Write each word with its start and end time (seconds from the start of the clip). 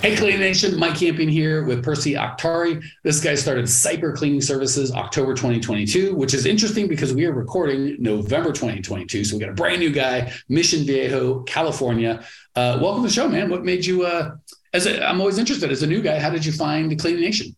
Hey, 0.00 0.14
Clean 0.14 0.38
Nation, 0.38 0.78
Mike 0.78 0.94
Campion 0.94 1.28
here 1.28 1.64
with 1.64 1.82
Percy 1.82 2.14
Octari. 2.14 2.84
This 3.02 3.20
guy 3.20 3.34
started 3.34 3.64
Cyper 3.64 4.14
Cleaning 4.14 4.40
Services 4.40 4.92
October 4.92 5.34
2022, 5.34 6.14
which 6.14 6.34
is 6.34 6.46
interesting 6.46 6.86
because 6.86 7.12
we 7.12 7.26
are 7.26 7.32
recording 7.32 7.96
November 7.98 8.52
2022. 8.52 9.24
So 9.24 9.36
we 9.36 9.40
got 9.40 9.50
a 9.50 9.54
brand 9.54 9.80
new 9.80 9.90
guy, 9.90 10.32
Mission 10.48 10.84
Viejo, 10.84 11.42
California. 11.42 12.24
Uh, 12.54 12.78
welcome 12.80 13.02
to 13.02 13.08
the 13.08 13.12
show, 13.12 13.28
man. 13.28 13.50
What 13.50 13.64
made 13.64 13.84
you, 13.84 14.04
uh, 14.04 14.36
as 14.72 14.86
I'm 14.86 15.20
always 15.20 15.36
interested 15.36 15.72
as 15.72 15.82
a 15.82 15.86
new 15.88 16.00
guy, 16.00 16.20
how 16.20 16.30
did 16.30 16.46
you 16.46 16.52
find 16.52 16.96
Cleaning 16.96 17.20
Nation? 17.20 17.56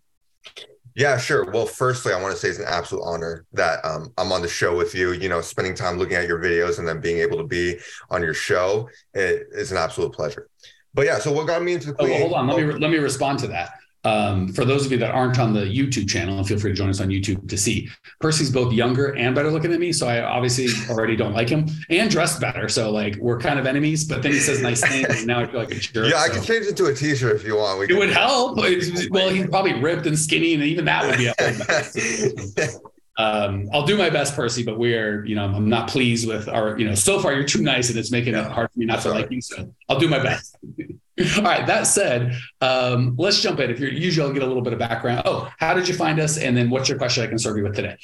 Yeah, 0.94 1.18
sure. 1.18 1.50
Well, 1.50 1.66
firstly, 1.66 2.14
I 2.14 2.20
want 2.22 2.34
to 2.34 2.40
say 2.40 2.48
it's 2.48 2.58
an 2.58 2.64
absolute 2.66 3.02
honor 3.04 3.44
that 3.52 3.84
um, 3.84 4.14
I'm 4.16 4.32
on 4.32 4.40
the 4.40 4.48
show 4.48 4.74
with 4.74 4.94
you. 4.94 5.12
You 5.12 5.28
know, 5.28 5.42
spending 5.42 5.74
time 5.74 5.98
looking 5.98 6.16
at 6.16 6.26
your 6.26 6.38
videos 6.38 6.78
and 6.78 6.88
then 6.88 7.00
being 7.00 7.18
able 7.18 7.36
to 7.36 7.44
be 7.44 7.76
on 8.08 8.22
your 8.22 8.34
show 8.34 8.88
it 9.12 9.46
is 9.52 9.72
an 9.72 9.78
absolute 9.78 10.14
pleasure. 10.14 10.48
But 10.94 11.06
yeah, 11.06 11.18
so 11.18 11.32
what 11.32 11.46
got 11.46 11.62
me 11.62 11.74
into 11.74 11.92
the 11.92 12.02
oh, 12.02 12.04
well, 12.04 12.18
hold 12.18 12.32
on, 12.32 12.46
let 12.48 12.56
me 12.58 12.72
let 12.72 12.90
me 12.90 12.98
respond 12.98 13.38
to 13.40 13.48
that. 13.48 13.72
Um, 14.02 14.48
for 14.48 14.64
those 14.64 14.86
of 14.86 14.92
you 14.92 14.98
that 14.98 15.10
aren't 15.10 15.38
on 15.38 15.52
the 15.52 15.60
YouTube 15.60 16.08
channel, 16.08 16.42
feel 16.42 16.58
free 16.58 16.70
to 16.70 16.76
join 16.76 16.88
us 16.88 17.02
on 17.02 17.08
YouTube 17.08 17.46
to 17.50 17.58
see. 17.58 17.90
Percy's 18.18 18.50
both 18.50 18.72
younger 18.72 19.14
and 19.14 19.34
better 19.34 19.50
looking 19.50 19.70
than 19.70 19.78
me, 19.78 19.92
so 19.92 20.08
I 20.08 20.22
obviously 20.22 20.68
already 20.88 21.16
don't 21.16 21.34
like 21.34 21.50
him, 21.50 21.66
and 21.90 22.10
dressed 22.10 22.40
better. 22.40 22.66
So 22.68 22.90
like 22.90 23.16
we're 23.16 23.38
kind 23.38 23.58
of 23.58 23.66
enemies. 23.66 24.06
But 24.06 24.22
then 24.22 24.32
he 24.32 24.38
says 24.38 24.62
nice 24.62 24.80
things, 24.80 25.06
and 25.06 25.26
now 25.26 25.40
I 25.40 25.46
feel 25.46 25.60
like 25.60 25.70
a 25.70 25.74
jerk. 25.74 26.10
Yeah, 26.10 26.18
I 26.18 26.28
so. 26.28 26.34
can 26.34 26.42
change 26.44 26.66
it 26.66 26.76
to 26.78 26.86
a 26.86 26.94
T-shirt 26.94 27.36
if 27.36 27.44
you 27.44 27.56
want. 27.56 27.78
We 27.78 27.94
it 27.94 27.98
would 27.98 28.10
help. 28.10 28.56
well, 28.56 29.28
he's 29.28 29.46
probably 29.48 29.74
ripped 29.74 30.06
and 30.06 30.18
skinny, 30.18 30.54
and 30.54 30.62
even 30.62 30.86
that 30.86 31.06
would 31.06 31.18
be 31.18 31.26
a 31.26 32.80
um, 33.20 33.68
I'll 33.72 33.84
do 33.84 33.98
my 33.98 34.08
best, 34.08 34.34
Percy, 34.34 34.62
but 34.62 34.78
we're, 34.78 35.24
you 35.26 35.34
know, 35.34 35.44
I'm 35.44 35.68
not 35.68 35.88
pleased 35.88 36.26
with 36.26 36.48
our, 36.48 36.78
you 36.78 36.88
know, 36.88 36.94
so 36.94 37.20
far 37.20 37.34
you're 37.34 37.44
too 37.44 37.60
nice 37.60 37.90
and 37.90 37.98
it's 37.98 38.10
making 38.10 38.34
it 38.34 38.46
hard 38.46 38.70
for 38.72 38.78
me 38.78 38.86
not 38.86 39.02
to 39.02 39.10
like 39.10 39.30
you. 39.30 39.42
So 39.42 39.74
I'll 39.90 39.98
do 39.98 40.08
my 40.08 40.22
best. 40.22 40.56
All 41.36 41.42
right. 41.42 41.66
That 41.66 41.82
said, 41.82 42.34
um, 42.62 43.14
let's 43.18 43.42
jump 43.42 43.60
in. 43.60 43.70
If 43.70 43.78
you're 43.78 43.90
usually, 43.90 44.26
I'll 44.26 44.32
get 44.32 44.42
a 44.42 44.46
little 44.46 44.62
bit 44.62 44.72
of 44.72 44.78
background. 44.78 45.22
Oh, 45.26 45.52
how 45.58 45.74
did 45.74 45.86
you 45.86 45.94
find 45.94 46.18
us? 46.18 46.38
And 46.38 46.56
then 46.56 46.70
what's 46.70 46.88
your 46.88 46.96
question 46.96 47.22
I 47.22 47.26
can 47.26 47.38
serve 47.38 47.58
you 47.58 47.64
with 47.64 47.74
today? 47.74 47.96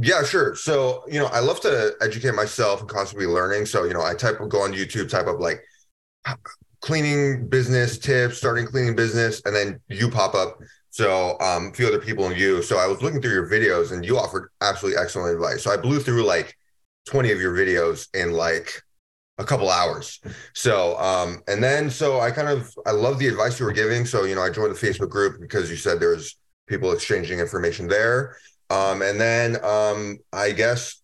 Yeah, 0.00 0.22
sure. 0.22 0.54
So, 0.54 1.04
you 1.06 1.18
know, 1.18 1.26
I 1.26 1.40
love 1.40 1.60
to 1.60 1.92
educate 2.00 2.34
myself 2.34 2.80
and 2.80 2.88
constantly 2.88 3.26
learning. 3.26 3.66
So, 3.66 3.84
you 3.84 3.92
know, 3.92 4.02
I 4.02 4.14
type 4.14 4.40
of 4.40 4.48
go 4.48 4.62
on 4.62 4.72
YouTube, 4.72 5.10
type 5.10 5.26
of 5.26 5.38
like 5.38 5.62
cleaning 6.80 7.46
business 7.48 7.98
tips, 7.98 8.38
starting 8.38 8.66
cleaning 8.66 8.96
business, 8.96 9.42
and 9.44 9.54
then 9.54 9.80
you 9.88 10.08
pop 10.08 10.34
up. 10.34 10.58
So, 10.92 11.36
um, 11.40 11.68
a 11.68 11.72
few 11.72 11.88
other 11.88 11.98
people 11.98 12.26
and 12.26 12.38
you. 12.38 12.62
So, 12.62 12.78
I 12.78 12.86
was 12.86 13.02
looking 13.02 13.20
through 13.20 13.32
your 13.32 13.48
videos 13.48 13.92
and 13.92 14.04
you 14.04 14.16
offered 14.16 14.50
absolutely 14.60 15.00
excellent 15.00 15.34
advice. 15.34 15.64
So, 15.64 15.72
I 15.72 15.76
blew 15.76 15.98
through 15.98 16.24
like 16.24 16.56
20 17.06 17.32
of 17.32 17.40
your 17.40 17.54
videos 17.54 18.08
in 18.14 18.32
like 18.32 18.82
a 19.38 19.44
couple 19.44 19.70
hours. 19.70 20.20
So, 20.54 20.96
um, 20.98 21.42
and 21.48 21.62
then 21.62 21.90
so 21.90 22.20
I 22.20 22.30
kind 22.30 22.48
of 22.48 22.72
I 22.86 22.92
love 22.92 23.18
the 23.18 23.28
advice 23.28 23.58
you 23.58 23.66
were 23.66 23.72
giving. 23.72 24.06
So, 24.06 24.24
you 24.24 24.34
know, 24.34 24.42
I 24.42 24.50
joined 24.50 24.74
the 24.74 24.86
Facebook 24.86 25.10
group 25.10 25.40
because 25.40 25.70
you 25.70 25.76
said 25.76 26.00
there's 26.00 26.36
people 26.66 26.92
exchanging 26.92 27.38
information 27.38 27.88
there. 27.88 28.36
Um, 28.70 29.02
and 29.02 29.20
then 29.20 29.62
um, 29.64 30.18
I 30.32 30.52
guess 30.52 31.02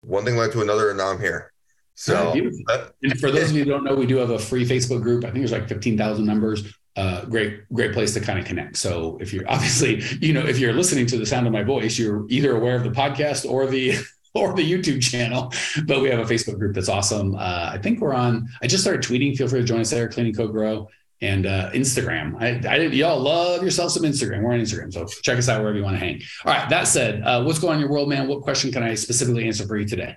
one 0.00 0.24
thing 0.24 0.36
led 0.36 0.52
to 0.52 0.62
another, 0.62 0.90
and 0.90 0.98
now 0.98 1.10
I'm 1.10 1.20
here. 1.20 1.52
So, 1.94 2.34
uh, 2.68 2.88
and 3.02 3.20
for 3.20 3.30
those 3.30 3.50
of 3.50 3.56
you 3.56 3.64
who 3.64 3.70
don't 3.70 3.84
know, 3.84 3.94
we 3.94 4.06
do 4.06 4.16
have 4.16 4.30
a 4.30 4.38
free 4.38 4.66
Facebook 4.66 5.00
group. 5.02 5.24
I 5.24 5.28
think 5.28 5.38
there's 5.38 5.52
like 5.52 5.68
15,000 5.68 6.26
members. 6.26 6.74
Uh, 6.96 7.24
great, 7.24 7.68
great 7.72 7.92
place 7.92 8.14
to 8.14 8.20
kind 8.20 8.38
of 8.38 8.44
connect. 8.44 8.76
So 8.76 9.18
if 9.20 9.32
you're 9.32 9.44
obviously, 9.48 10.02
you 10.20 10.32
know, 10.32 10.46
if 10.46 10.58
you're 10.58 10.72
listening 10.72 11.06
to 11.06 11.18
the 11.18 11.26
sound 11.26 11.46
of 11.46 11.52
my 11.52 11.62
voice, 11.62 11.98
you're 11.98 12.26
either 12.28 12.56
aware 12.56 12.76
of 12.76 12.84
the 12.84 12.90
podcast 12.90 13.48
or 13.48 13.66
the 13.66 13.96
or 14.34 14.52
the 14.54 14.68
YouTube 14.68 15.00
channel, 15.00 15.52
but 15.86 16.00
we 16.00 16.10
have 16.10 16.18
a 16.18 16.24
Facebook 16.24 16.58
group 16.58 16.74
that's 16.74 16.88
awesome. 16.88 17.36
Uh, 17.36 17.70
I 17.72 17.78
think 17.78 18.00
we're 18.00 18.14
on. 18.14 18.48
I 18.62 18.66
just 18.66 18.82
started 18.82 19.02
tweeting. 19.02 19.36
Feel 19.36 19.48
free 19.48 19.60
to 19.60 19.66
join 19.66 19.80
us 19.80 19.90
there, 19.90 20.08
Cleaning 20.08 20.34
Co 20.34 20.48
Grow, 20.48 20.88
and 21.20 21.46
uh, 21.46 21.70
Instagram. 21.70 22.40
I, 22.40 22.68
I 22.68 22.76
y'all 22.86 23.20
love 23.20 23.62
yourself 23.62 23.92
some 23.92 24.02
Instagram. 24.02 24.42
We're 24.42 24.52
on 24.52 24.60
Instagram, 24.60 24.92
so 24.92 25.06
check 25.06 25.38
us 25.38 25.48
out 25.48 25.60
wherever 25.60 25.78
you 25.78 25.84
want 25.84 25.94
to 25.96 26.00
hang. 26.00 26.20
All 26.44 26.52
right. 26.52 26.68
That 26.68 26.84
said, 26.84 27.22
uh, 27.22 27.42
what's 27.44 27.58
going 27.58 27.72
on 27.72 27.76
in 27.76 27.80
your 27.82 27.90
world, 27.90 28.08
man? 28.08 28.28
What 28.28 28.42
question 28.42 28.72
can 28.72 28.82
I 28.82 28.94
specifically 28.94 29.46
answer 29.46 29.66
for 29.66 29.76
you 29.76 29.86
today? 29.86 30.16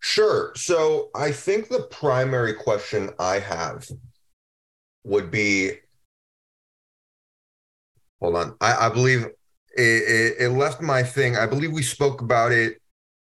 Sure. 0.00 0.52
So 0.56 1.10
I 1.14 1.30
think 1.30 1.68
the 1.68 1.84
primary 1.90 2.54
question 2.54 3.10
I 3.18 3.38
have 3.38 3.88
would 5.04 5.30
be, 5.30 5.72
hold 8.20 8.36
on. 8.36 8.56
I, 8.60 8.86
I 8.86 8.88
believe 8.88 9.24
it, 9.24 9.32
it, 9.76 10.34
it 10.38 10.48
left 10.50 10.80
my 10.80 11.02
thing. 11.02 11.36
I 11.36 11.46
believe 11.46 11.72
we 11.72 11.82
spoke 11.82 12.20
about 12.20 12.52
it 12.52 12.80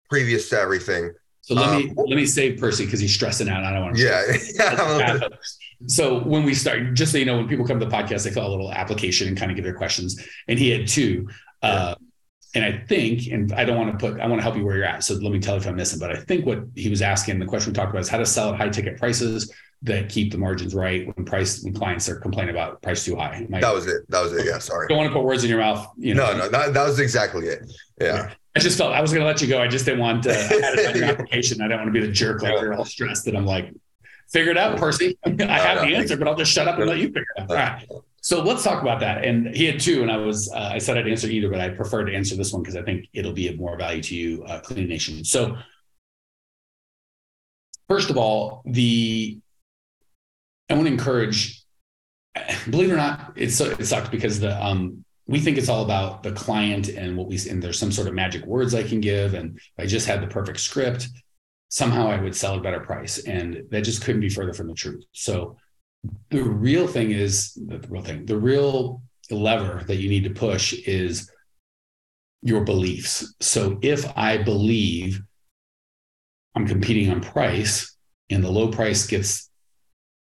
previous 0.08 0.48
to 0.50 0.60
everything. 0.60 1.12
So 1.42 1.54
let 1.54 1.68
um, 1.68 1.76
me 1.76 1.92
let 1.96 2.16
me 2.16 2.24
save 2.24 2.60
Percy 2.60 2.84
because 2.84 3.00
he's 3.00 3.12
stressing 3.12 3.48
out. 3.48 3.64
I 3.64 3.72
don't 3.72 3.82
want 3.82 3.96
to. 3.96 4.02
Yeah. 4.02 5.28
so 5.86 6.20
when 6.20 6.44
we 6.44 6.54
start, 6.54 6.94
just 6.94 7.10
so 7.10 7.18
you 7.18 7.24
know, 7.24 7.36
when 7.36 7.48
people 7.48 7.66
come 7.66 7.80
to 7.80 7.86
the 7.86 7.90
podcast, 7.90 8.24
they 8.24 8.30
fill 8.30 8.44
out 8.44 8.48
a 8.48 8.50
little 8.50 8.72
application 8.72 9.26
and 9.26 9.36
kind 9.36 9.50
of 9.50 9.56
give 9.56 9.64
their 9.64 9.74
questions. 9.74 10.24
And 10.46 10.58
he 10.58 10.70
had 10.70 10.86
two. 10.86 11.28
Yeah. 11.62 11.68
Uh, 11.68 11.94
and 12.54 12.64
I 12.64 12.84
think, 12.86 13.28
and 13.28 13.50
I 13.54 13.64
don't 13.64 13.78
want 13.78 13.98
to 13.98 14.06
put, 14.06 14.20
I 14.20 14.26
want 14.26 14.38
to 14.38 14.42
help 14.42 14.56
you 14.56 14.64
where 14.64 14.76
you're 14.76 14.84
at. 14.84 15.02
So 15.02 15.14
let 15.14 15.32
me 15.32 15.40
tell 15.40 15.54
you 15.54 15.60
if 15.62 15.66
I'm 15.66 15.74
missing. 15.74 15.98
But 15.98 16.10
I 16.10 16.16
think 16.16 16.44
what 16.44 16.60
he 16.76 16.90
was 16.90 17.00
asking, 17.00 17.38
the 17.38 17.46
question 17.46 17.72
we 17.72 17.74
talked 17.74 17.90
about 17.90 18.02
is 18.02 18.10
how 18.10 18.18
to 18.18 18.26
sell 18.26 18.52
at 18.52 18.58
high 18.58 18.68
ticket 18.68 18.98
prices 18.98 19.50
that 19.84 20.08
keep 20.08 20.30
the 20.30 20.38
margins 20.38 20.74
right 20.74 21.14
when 21.16 21.24
price 21.26 21.62
when 21.64 21.74
clients 21.74 22.08
are 22.08 22.16
complaining 22.16 22.54
about 22.54 22.80
price 22.82 23.04
too 23.04 23.16
high. 23.16 23.46
that 23.50 23.74
was 23.74 23.86
it. 23.86 24.08
That 24.08 24.22
was 24.22 24.32
it. 24.32 24.46
Yeah. 24.46 24.58
Sorry. 24.58 24.86
Don't 24.88 24.98
want 24.98 25.10
to 25.10 25.14
put 25.14 25.24
words 25.24 25.42
in 25.42 25.50
your 25.50 25.58
mouth. 25.58 25.88
You 25.96 26.14
know. 26.14 26.32
No, 26.32 26.38
no, 26.38 26.48
that, 26.48 26.74
that 26.74 26.84
was 26.84 27.00
exactly 27.00 27.46
it. 27.46 27.70
Yeah. 28.00 28.32
I 28.54 28.60
just 28.60 28.76
felt 28.76 28.92
I 28.92 29.00
was 29.00 29.12
going 29.12 29.22
to 29.22 29.26
let 29.26 29.40
you 29.40 29.48
go. 29.48 29.60
I 29.60 29.66
just 29.66 29.84
didn't 29.84 30.00
want. 30.00 30.26
Uh, 30.26 30.30
I 30.30 30.34
had 30.34 30.78
it 30.78 30.86
on 30.86 30.96
your 30.96 31.04
application. 31.06 31.60
I 31.60 31.64
didn't 31.64 31.80
want 31.80 31.94
to 31.94 32.00
be 32.00 32.06
the 32.06 32.12
jerk 32.12 32.42
like 32.42 32.60
you're 32.60 32.74
all 32.74 32.84
stressed 32.84 33.24
that 33.24 33.34
I'm 33.34 33.46
like, 33.46 33.72
figure 34.30 34.50
it 34.50 34.58
out, 34.58 34.76
Percy. 34.78 35.18
I 35.24 35.30
have 35.30 35.82
no, 35.82 35.88
the 35.88 35.96
answer, 35.96 36.16
but 36.16 36.28
I'll 36.28 36.36
just 36.36 36.52
shut 36.52 36.68
up 36.68 36.78
and 36.78 36.88
let 36.88 36.98
you 36.98 37.06
figure 37.06 37.24
it 37.36 37.42
out. 37.42 37.50
All 37.50 37.56
right. 37.56 37.88
So 38.20 38.42
let's 38.42 38.62
talk 38.62 38.82
about 38.82 39.00
that. 39.00 39.24
And 39.24 39.48
he 39.54 39.64
had 39.64 39.80
two, 39.80 40.02
and 40.02 40.10
I 40.10 40.18
was 40.18 40.52
uh, 40.52 40.70
I 40.72 40.78
said 40.78 40.96
I'd 40.96 41.08
answer 41.08 41.28
either, 41.28 41.48
but 41.48 41.60
I 41.60 41.70
prefer 41.70 42.04
to 42.04 42.14
answer 42.14 42.36
this 42.36 42.52
one 42.52 42.62
because 42.62 42.76
I 42.76 42.82
think 42.82 43.08
it'll 43.14 43.32
be 43.32 43.48
of 43.48 43.58
more 43.58 43.76
value 43.76 44.02
to 44.02 44.14
you, 44.14 44.44
uh, 44.44 44.60
Clean 44.60 44.86
Nation. 44.86 45.24
So 45.24 45.56
first 47.88 48.10
of 48.10 48.16
all, 48.16 48.62
the 48.66 49.40
I 50.68 50.74
want 50.74 50.86
to 50.86 50.92
encourage. 50.92 51.62
Believe 52.70 52.90
it 52.90 52.94
or 52.94 52.96
not, 52.96 53.32
it's 53.36 53.60
it 53.60 53.86
sucks 53.86 54.08
because 54.08 54.40
the 54.40 54.62
um 54.64 55.04
we 55.26 55.38
think 55.38 55.58
it's 55.58 55.68
all 55.68 55.84
about 55.84 56.22
the 56.22 56.32
client 56.32 56.88
and 56.88 57.16
what 57.16 57.28
we 57.28 57.38
and 57.48 57.62
there's 57.62 57.78
some 57.78 57.92
sort 57.92 58.08
of 58.08 58.14
magic 58.14 58.44
words 58.44 58.74
I 58.74 58.82
can 58.82 59.00
give 59.00 59.34
and 59.34 59.58
I 59.78 59.86
just 59.86 60.06
had 60.06 60.22
the 60.22 60.26
perfect 60.26 60.60
script 60.60 61.08
somehow 61.68 62.06
I 62.06 62.20
would 62.20 62.36
sell 62.36 62.56
a 62.56 62.60
better 62.60 62.80
price 62.80 63.18
and 63.24 63.64
that 63.70 63.80
just 63.80 64.02
couldn't 64.04 64.20
be 64.20 64.28
further 64.28 64.52
from 64.52 64.68
the 64.68 64.74
truth. 64.74 65.04
So 65.12 65.56
the 66.30 66.42
real 66.42 66.86
thing 66.86 67.12
is 67.12 67.54
the 67.54 67.78
real 67.88 68.02
thing 68.02 68.26
the 68.26 68.38
real 68.38 69.02
lever 69.30 69.82
that 69.86 69.96
you 69.96 70.10
need 70.10 70.24
to 70.24 70.30
push 70.30 70.74
is 70.86 71.30
your 72.42 72.64
beliefs. 72.64 73.34
So 73.40 73.78
if 73.82 74.04
I 74.18 74.36
believe 74.36 75.22
I'm 76.54 76.66
competing 76.66 77.10
on 77.10 77.22
price 77.22 77.96
and 78.28 78.44
the 78.44 78.50
low 78.50 78.68
price 78.68 79.06
gets 79.06 79.50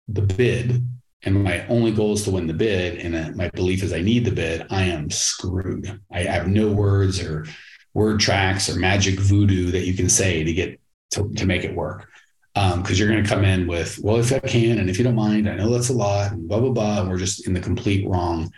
the 0.08 0.22
bid 0.22 0.86
and 1.26 1.42
my 1.42 1.66
only 1.66 1.90
goal 1.90 2.12
is 2.12 2.22
to 2.24 2.30
win 2.30 2.46
the 2.46 2.54
bid, 2.54 2.98
and 2.98 3.36
my 3.36 3.48
belief 3.50 3.82
is 3.82 3.92
I 3.92 4.00
need 4.00 4.24
the 4.24 4.30
bid, 4.30 4.66
I 4.70 4.84
am 4.84 5.10
screwed. 5.10 6.00
I 6.12 6.20
have 6.20 6.46
no 6.46 6.68
words 6.68 7.20
or 7.20 7.46
word 7.94 8.20
tracks 8.20 8.70
or 8.70 8.78
magic 8.78 9.18
voodoo 9.18 9.72
that 9.72 9.86
you 9.86 9.94
can 9.94 10.08
say 10.08 10.44
to 10.44 10.52
get 10.52 10.80
to, 11.12 11.28
to 11.34 11.46
make 11.46 11.64
it 11.64 11.74
work. 11.74 12.08
Because 12.54 12.74
um, 12.74 12.94
you're 12.94 13.08
going 13.08 13.22
to 13.22 13.28
come 13.28 13.44
in 13.44 13.66
with, 13.66 13.98
well, 14.02 14.16
if 14.16 14.32
I 14.32 14.38
can, 14.38 14.78
and 14.78 14.88
if 14.88 14.96
you 14.96 15.04
don't 15.04 15.14
mind, 15.14 15.48
I 15.48 15.56
know 15.56 15.70
that's 15.70 15.90
a 15.90 15.94
lot, 15.94 16.32
and 16.32 16.48
blah, 16.48 16.60
blah, 16.60 16.70
blah. 16.70 17.00
And 17.00 17.10
we're 17.10 17.18
just 17.18 17.46
in 17.46 17.52
the 17.52 17.60
complete 17.60 18.08
wrong 18.08 18.50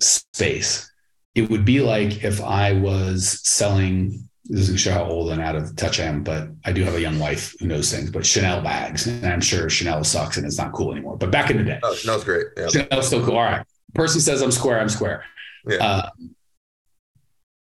space. 0.00 0.90
It 1.34 1.50
would 1.50 1.64
be 1.64 1.80
like 1.80 2.24
if 2.24 2.40
I 2.40 2.72
was 2.72 3.40
selling 3.46 4.28
doesn't 4.50 4.78
show 4.78 4.92
how 4.92 5.04
old 5.04 5.30
and 5.30 5.42
out 5.42 5.56
of 5.56 5.76
touch 5.76 6.00
I 6.00 6.04
am, 6.04 6.22
but 6.22 6.48
I 6.64 6.72
do 6.72 6.82
have 6.82 6.94
a 6.94 7.00
young 7.00 7.18
wife 7.18 7.54
who 7.60 7.66
knows 7.66 7.92
things. 7.92 8.10
But 8.10 8.24
Chanel 8.24 8.62
bags, 8.62 9.06
and 9.06 9.26
I'm 9.26 9.40
sure 9.40 9.68
Chanel 9.68 10.02
sucks 10.04 10.36
and 10.36 10.46
it's 10.46 10.58
not 10.58 10.72
cool 10.72 10.92
anymore. 10.92 11.16
But 11.16 11.30
back 11.30 11.50
in 11.50 11.58
the 11.58 11.64
day, 11.64 11.80
oh, 11.82 11.94
Chanel's 11.94 12.24
great. 12.24 12.46
Yeah. 12.56 12.68
Chanel's 12.68 13.06
still 13.06 13.24
cool. 13.24 13.36
All 13.36 13.44
right, 13.44 13.66
person 13.94 14.20
says 14.20 14.40
I'm 14.40 14.50
square. 14.50 14.80
I'm 14.80 14.88
square. 14.88 15.24
Yeah. 15.66 15.84
Uh, 15.84 16.10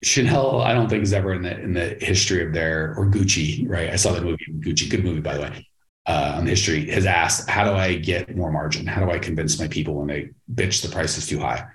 Chanel, 0.02 0.62
I 0.62 0.72
don't 0.72 0.88
think 0.88 1.02
is 1.02 1.12
ever 1.12 1.34
in 1.34 1.42
the 1.42 1.60
in 1.60 1.74
the 1.74 1.96
history 2.00 2.44
of 2.44 2.54
their 2.54 2.94
or 2.96 3.06
Gucci, 3.06 3.68
right? 3.68 3.90
I 3.90 3.96
saw 3.96 4.12
the 4.12 4.22
movie 4.22 4.46
Gucci, 4.60 4.88
good 4.88 5.04
movie 5.04 5.20
by 5.20 5.34
the 5.34 5.42
way. 5.42 5.66
Uh, 6.06 6.34
on 6.36 6.44
the 6.44 6.50
history 6.50 6.90
has 6.90 7.04
asked, 7.04 7.48
how 7.48 7.62
do 7.62 7.72
I 7.72 7.96
get 7.96 8.34
more 8.34 8.50
margin? 8.50 8.86
How 8.86 9.04
do 9.04 9.10
I 9.10 9.18
convince 9.18 9.60
my 9.60 9.68
people 9.68 9.94
when 9.94 10.06
they 10.06 10.30
bitch 10.52 10.80
the 10.80 10.88
price 10.88 11.18
is 11.18 11.26
too 11.26 11.38
high? 11.38 11.66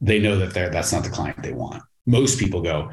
They 0.00 0.18
know 0.18 0.36
that 0.38 0.52
they're 0.52 0.70
that's 0.70 0.92
not 0.92 1.04
the 1.04 1.10
client 1.10 1.40
they 1.42 1.52
want. 1.52 1.82
Most 2.04 2.40
people 2.40 2.60
go, 2.62 2.90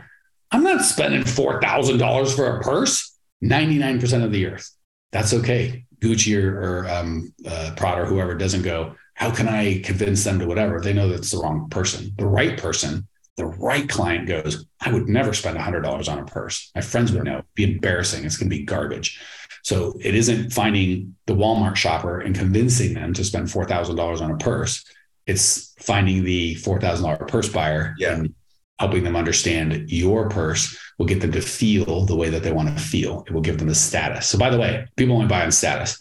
I'm 0.52 0.64
not 0.64 0.84
spending 0.84 1.24
$4,000 1.24 2.36
for 2.36 2.58
a 2.58 2.62
purse 2.62 3.18
99% 3.44 4.24
of 4.24 4.32
the 4.32 4.48
earth. 4.48 4.72
That's 5.12 5.34
okay. 5.34 5.86
Gucci 6.00 6.42
or, 6.42 6.60
or 6.60 6.90
um, 6.90 7.34
uh, 7.46 7.74
Prada 7.76 8.04
or 8.04 8.06
whoever 8.06 8.36
doesn't 8.36 8.62
go, 8.62 8.96
how 9.16 9.32
can 9.32 9.48
I 9.48 9.82
convince 9.82 10.24
them 10.24 10.40
to 10.40 10.46
whatever? 10.46 10.80
They 10.80 10.94
know 10.94 11.10
that's 11.10 11.32
the 11.32 11.40
wrong 11.40 11.70
person. 11.70 12.12
The 12.18 12.28
right 12.28 12.58
person, 12.58 13.08
the 13.36 13.48
right 13.48 13.88
client 13.90 14.28
goes, 14.28 14.66
I 14.80 14.92
would 14.92 15.10
never 15.10 15.34
spend 15.34 15.58
$100 15.58 16.10
on 16.10 16.20
a 16.20 16.26
purse. 16.26 16.72
My 16.76 16.82
friends 16.82 17.12
would 17.12 17.24
know, 17.24 17.40
It'd 17.40 17.46
be 17.56 17.64
embarrassing. 17.64 18.26
It's 18.26 18.38
going 18.38 18.50
to 18.50 18.56
be 18.56 18.64
garbage. 18.64 19.20
So 19.64 19.98
it 20.00 20.16
isn't 20.16 20.54
finding 20.54 21.16
the 21.26 21.34
Walmart 21.34 21.76
shopper 21.76 22.20
and 22.20 22.36
convincing 22.36 22.94
them 22.94 23.14
to 23.14 23.24
spend 23.24 23.48
$4,000 23.48 24.22
on 24.22 24.32
a 24.32 24.38
purse. 24.38 24.86
It's 25.26 25.74
finding 25.80 26.24
the 26.24 26.56
$4,000 26.56 27.28
purse 27.28 27.50
buyer 27.50 27.96
yeah. 27.98 28.14
and 28.14 28.34
helping 28.80 29.04
them 29.04 29.16
understand 29.16 29.90
your 29.90 30.30
purse 30.30 30.78
will 30.98 31.06
get 31.06 31.22
them 31.22 31.32
to 31.32 31.42
feel 31.42 32.06
the 32.06 32.16
way 32.16 32.30
that 32.30 32.44
they 32.44 32.52
want 32.52 32.76
to 32.76 32.84
feel. 32.84 33.24
It 33.28 33.34
will 33.34 33.42
give 33.42 33.58
them 33.58 33.68
the 33.68 33.76
status. 33.76 34.28
So, 34.28 34.38
by 34.38 34.50
the 34.50 34.58
way, 34.58 34.88
people 34.96 35.16
only 35.16 35.28
buy 35.28 35.44
on 35.44 35.52
status. 35.52 36.00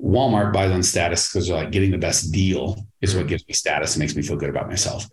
Walmart 0.00 0.52
buys 0.52 0.70
on 0.70 0.82
status 0.82 1.30
because 1.30 1.48
they're 1.48 1.56
like 1.56 1.72
getting 1.72 1.90
the 1.90 1.98
best 1.98 2.32
deal 2.32 2.86
is 3.00 3.16
what 3.16 3.26
gives 3.26 3.46
me 3.48 3.54
status 3.54 3.94
and 3.94 4.00
makes 4.00 4.14
me 4.14 4.22
feel 4.22 4.36
good 4.36 4.50
about 4.50 4.68
myself. 4.68 5.08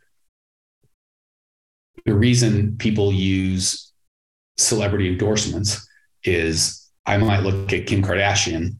The 2.06 2.13
reason 2.13 2.78
people 2.78 3.12
use 3.12 3.92
celebrity 4.57 5.07
endorsements 5.07 5.88
is 6.24 6.92
I 7.06 7.18
might 7.18 7.42
look 7.42 7.74
at 7.74 7.88
Kim 7.88 8.04
Kardashian 8.04 8.78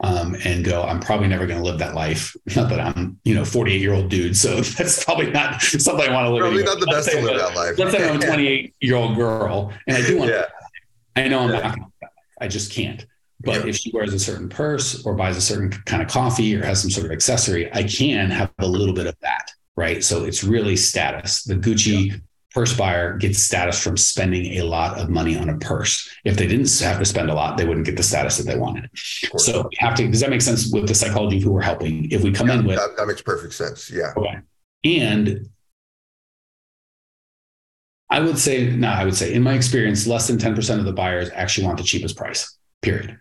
um, 0.00 0.36
and 0.44 0.64
go, 0.64 0.82
I'm 0.82 1.00
probably 1.00 1.28
never 1.28 1.46
going 1.46 1.58
to 1.58 1.64
live 1.64 1.78
that 1.78 1.94
life. 1.94 2.36
Not 2.56 2.68
that 2.70 2.80
I'm, 2.80 3.18
you 3.24 3.34
know, 3.34 3.44
48 3.44 3.80
year 3.80 3.94
old 3.94 4.08
dude. 4.08 4.36
So 4.36 4.60
that's 4.60 5.04
probably 5.04 5.30
not 5.30 5.60
something 5.60 6.08
I 6.08 6.12
want 6.12 6.26
to 6.26 6.32
live. 6.32 6.42
Probably 6.42 6.64
not 6.64 6.80
the 6.80 6.86
best 6.86 7.10
to 7.10 7.20
live 7.20 7.38
that 7.38 7.56
life. 7.56 7.78
Let's 7.78 7.92
say 7.92 8.08
I'm 8.08 8.16
a 8.16 8.18
28 8.26 8.74
year 8.80 8.96
old 8.96 9.16
girl 9.16 9.72
and 9.86 9.96
I 9.96 10.06
do 10.06 10.18
want 10.18 10.30
yeah. 10.30 10.44
I 11.16 11.26
know 11.26 11.40
I'm 11.40 11.50
yeah. 11.50 11.74
not, 12.00 12.12
I 12.40 12.48
just 12.48 12.72
can't. 12.72 13.04
But 13.40 13.64
yeah. 13.64 13.70
if 13.70 13.76
she 13.76 13.90
wears 13.92 14.12
a 14.14 14.18
certain 14.18 14.48
purse 14.48 15.04
or 15.04 15.14
buys 15.14 15.36
a 15.36 15.40
certain 15.40 15.70
kind 15.70 16.02
of 16.02 16.08
coffee 16.08 16.56
or 16.56 16.64
has 16.64 16.80
some 16.80 16.90
sort 16.90 17.06
of 17.06 17.12
accessory, 17.12 17.72
I 17.72 17.84
can 17.84 18.30
have 18.30 18.52
a 18.58 18.66
little 18.66 18.94
bit 18.94 19.06
of 19.06 19.16
that. 19.20 19.50
Right. 19.76 20.02
So 20.02 20.24
it's 20.24 20.42
really 20.42 20.76
status. 20.76 21.44
The 21.44 21.54
Gucci 21.54 22.20
purse 22.58 22.76
buyer 22.76 23.16
gets 23.16 23.38
status 23.38 23.80
from 23.80 23.96
spending 23.96 24.58
a 24.58 24.62
lot 24.62 24.98
of 24.98 25.08
money 25.08 25.38
on 25.38 25.48
a 25.48 25.56
purse. 25.58 26.10
If 26.24 26.36
they 26.36 26.48
didn't 26.48 26.76
have 26.80 26.98
to 26.98 27.04
spend 27.04 27.30
a 27.30 27.34
lot, 27.34 27.56
they 27.56 27.64
wouldn't 27.64 27.86
get 27.86 27.96
the 27.96 28.02
status 28.02 28.36
that 28.36 28.50
they 28.50 28.58
wanted. 28.58 28.90
So 29.36 29.70
have 29.78 29.94
to, 29.94 30.08
does 30.10 30.18
that 30.22 30.30
make 30.30 30.42
sense 30.42 30.68
with 30.72 30.88
the 30.88 30.94
psychology 30.96 31.36
of 31.36 31.44
who 31.44 31.52
we're 31.52 31.60
helping? 31.60 32.10
If 32.10 32.24
we 32.24 32.32
come 32.32 32.48
yeah, 32.48 32.54
in 32.54 32.66
with 32.66 32.78
that, 32.78 32.96
that, 32.96 33.06
makes 33.06 33.22
perfect 33.22 33.54
sense. 33.54 33.92
Yeah. 33.92 34.12
Okay. 34.16 34.38
And 34.82 35.48
I 38.10 38.18
would 38.18 38.38
say, 38.38 38.66
no, 38.70 38.88
I 38.88 39.04
would 39.04 39.14
say 39.14 39.34
in 39.34 39.44
my 39.44 39.52
experience, 39.52 40.08
less 40.08 40.26
than 40.26 40.38
10% 40.38 40.80
of 40.80 40.84
the 40.84 40.92
buyers 40.92 41.30
actually 41.34 41.68
want 41.68 41.78
the 41.78 41.84
cheapest 41.84 42.16
price, 42.16 42.58
period. 42.82 43.20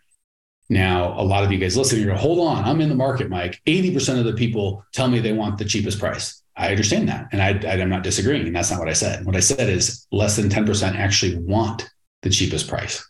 Now, 0.68 1.14
a 1.16 1.22
lot 1.22 1.44
of 1.44 1.52
you 1.52 1.60
guys 1.60 1.78
listening, 1.78 2.06
you're 2.08 2.16
hold 2.16 2.40
on, 2.40 2.64
I'm 2.64 2.82
in 2.82 2.90
the 2.90 2.96
market, 2.96 3.30
Mike. 3.30 3.62
80% 3.68 4.18
of 4.18 4.26
the 4.26 4.34
people 4.34 4.84
tell 4.94 5.08
me 5.08 5.20
they 5.20 5.32
want 5.32 5.60
the 5.60 5.66
cheapest 5.66 6.00
price. 6.00 6.42
I 6.58 6.70
understand 6.70 7.08
that. 7.10 7.30
And 7.32 7.42
I, 7.42 7.72
I'm 7.72 7.90
not 7.90 8.04
disagreeing. 8.04 8.48
And 8.48 8.56
that's 8.56 8.72
not 8.72 8.80
what 8.80 8.90
I 8.90 8.94
said. 8.94 9.26
What 9.26 9.36
I 9.36 9.42
said 9.42 9.70
is 9.70 10.08
less 10.12 10.36
than 10.36 10.50
10% 10.50 10.96
actually 10.96 11.38
want 11.38 11.88
the 12.24 12.30
cheapest 12.30 12.68
price. 12.68 13.08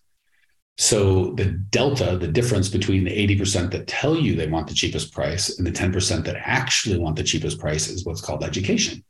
So 0.77 1.31
the 1.31 1.45
delta, 1.45 2.17
the 2.17 2.27
difference 2.27 2.69
between 2.69 3.03
the 3.03 3.37
80% 3.39 3.71
that 3.71 3.87
tell 3.87 4.15
you 4.15 4.35
they 4.35 4.47
want 4.47 4.67
the 4.67 4.75
cheapest 4.75 5.11
price 5.11 5.57
and 5.57 5.65
the 5.65 5.71
10% 5.71 6.23
that 6.25 6.35
actually 6.37 6.99
want 6.99 7.15
the 7.15 7.23
cheapest 7.23 7.59
price 7.59 7.87
is 7.87 8.05
what's 8.05 8.21
called 8.21 8.43
education. 8.43 9.03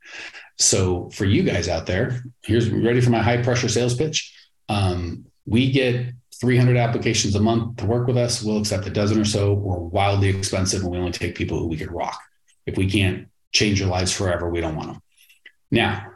So 0.56 1.10
for 1.10 1.26
you 1.26 1.42
guys 1.42 1.68
out 1.68 1.84
there, 1.84 2.22
here's 2.42 2.70
ready 2.70 3.02
for 3.02 3.10
my 3.10 3.22
high 3.22 3.42
pressure 3.42 3.68
sales 3.68 3.94
pitch. 3.94 4.34
Um, 4.70 5.26
we 5.44 5.70
get 5.70 6.14
300 6.40 6.76
applications 6.76 7.34
a 7.34 7.40
month 7.40 7.76
to 7.76 7.86
work 7.86 8.06
with 8.06 8.16
us. 8.16 8.42
We'll 8.42 8.58
accept 8.58 8.86
a 8.86 8.90
dozen 8.90 9.20
or 9.20 9.24
so. 9.24 9.52
We're 9.52 9.78
wildly 9.78 10.28
expensive 10.28 10.82
and 10.82 10.90
we 10.90 10.98
only 10.98 11.12
take 11.12 11.34
people 11.34 11.58
who 11.58 11.66
we 11.66 11.76
could 11.76 11.92
rock. 11.92 12.20
If 12.64 12.78
we 12.78 12.88
can't 12.88 13.28
change 13.52 13.80
your 13.80 13.88
lives 13.88 14.12
forever. 14.12 14.48
We 14.48 14.60
don't 14.60 14.76
want 14.76 14.92
them. 14.92 15.02
Now, 15.70 16.12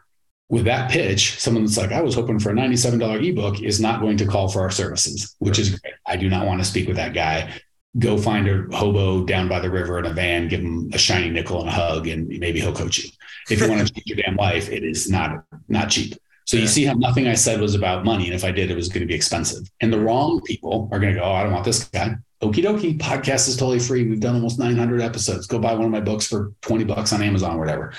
with 0.49 0.65
that 0.67 0.91
pitch, 0.91 1.41
someone 1.41 1.65
that's 1.65 1.79
like, 1.79 1.93
I 1.93 2.03
was 2.03 2.15
hoping 2.15 2.39
for 2.39 2.51
a 2.51 2.55
$97 2.55 3.27
ebook 3.27 3.63
is 3.63 3.81
not 3.81 4.01
going 4.01 4.19
to 4.19 4.27
call 4.27 4.49
for 4.49 4.61
our 4.61 4.71
services, 4.71 5.35
which 5.39 5.59
is 5.59 5.71
great. 5.71 5.95
I 6.07 6.17
do 6.17 6.29
not 6.29 6.47
want 6.47 6.61
to 6.61 6.65
speak 6.65 6.87
with 6.87 6.97
that 6.97 7.15
guy. 7.15 7.53
Go 7.99 8.19
find 8.19 8.47
a 8.49 8.77
hobo 8.77 9.25
down 9.25 9.49
by 9.49 9.61
the 9.61 9.71
river 9.71 9.99
in 9.99 10.07
a 10.07 10.13
van, 10.13 10.49
give 10.49 10.61
him 10.61 10.91
a 10.93 10.99
shiny 10.99 11.31
nickel 11.31 11.61
and 11.61 11.69
a 11.69 11.73
hug, 11.73 12.07
and 12.07 12.29
maybe 12.29 12.61
he'll 12.61 12.75
coach 12.75 12.99
you. 12.99 13.11
If 13.51 13.61
you 13.61 13.69
want 13.69 13.87
to 13.87 13.95
change 13.95 14.07
your 14.07 14.19
damn 14.19 14.37
life, 14.37 14.71
it 14.71 14.85
is 14.85 15.11
not 15.11 15.45
not 15.69 15.91
cheap. 15.91 16.15
So 16.53 16.59
yeah. 16.59 16.65
you 16.65 16.69
see 16.69 16.85
how 16.85 16.93
nothing 16.93 17.29
I 17.29 17.33
said 17.33 17.63
was 17.63 17.75
about 17.75 18.05
money. 18.05 18.27
And 18.27 18.35
if 18.35 18.45
I 18.45 18.51
did, 18.51 18.71
it 18.71 18.77
was 18.77 18.91
going 18.91 19.01
to 19.01 19.07
be 19.07 19.15
expensive. 19.15 19.67
And 19.81 19.91
the 19.91 19.99
wrong 19.99 20.43
people 20.43 20.87
are 20.93 21.01
going 21.01 21.15
to 21.15 21.19
go, 21.19 21.25
oh, 21.25 21.33
I 21.33 21.45
don't 21.45 21.53
want 21.53 21.65
this 21.65 21.85
guy. 21.85 22.15
Okie 22.43 22.63
dokie. 22.63 22.99
Podcast 22.99 23.49
is 23.49 23.57
totally 23.57 23.79
free. 23.79 24.07
We've 24.07 24.21
done 24.21 24.35
almost 24.35 24.59
900 24.59 25.01
episodes. 25.01 25.47
Go 25.47 25.59
buy 25.59 25.73
one 25.73 25.87
of 25.87 25.91
my 25.91 26.01
books 26.01 26.27
for 26.27 26.53
20 26.61 26.85
bucks 26.85 27.11
on 27.15 27.23
Amazon 27.23 27.57
or 27.57 27.59
whatever. 27.59 27.95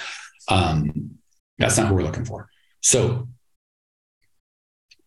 Um, 0.50 1.18
that's 1.58 1.78
not 1.78 1.88
what 1.88 1.96
we're 1.96 2.04
looking 2.04 2.26
for. 2.26 2.48
So, 2.82 3.28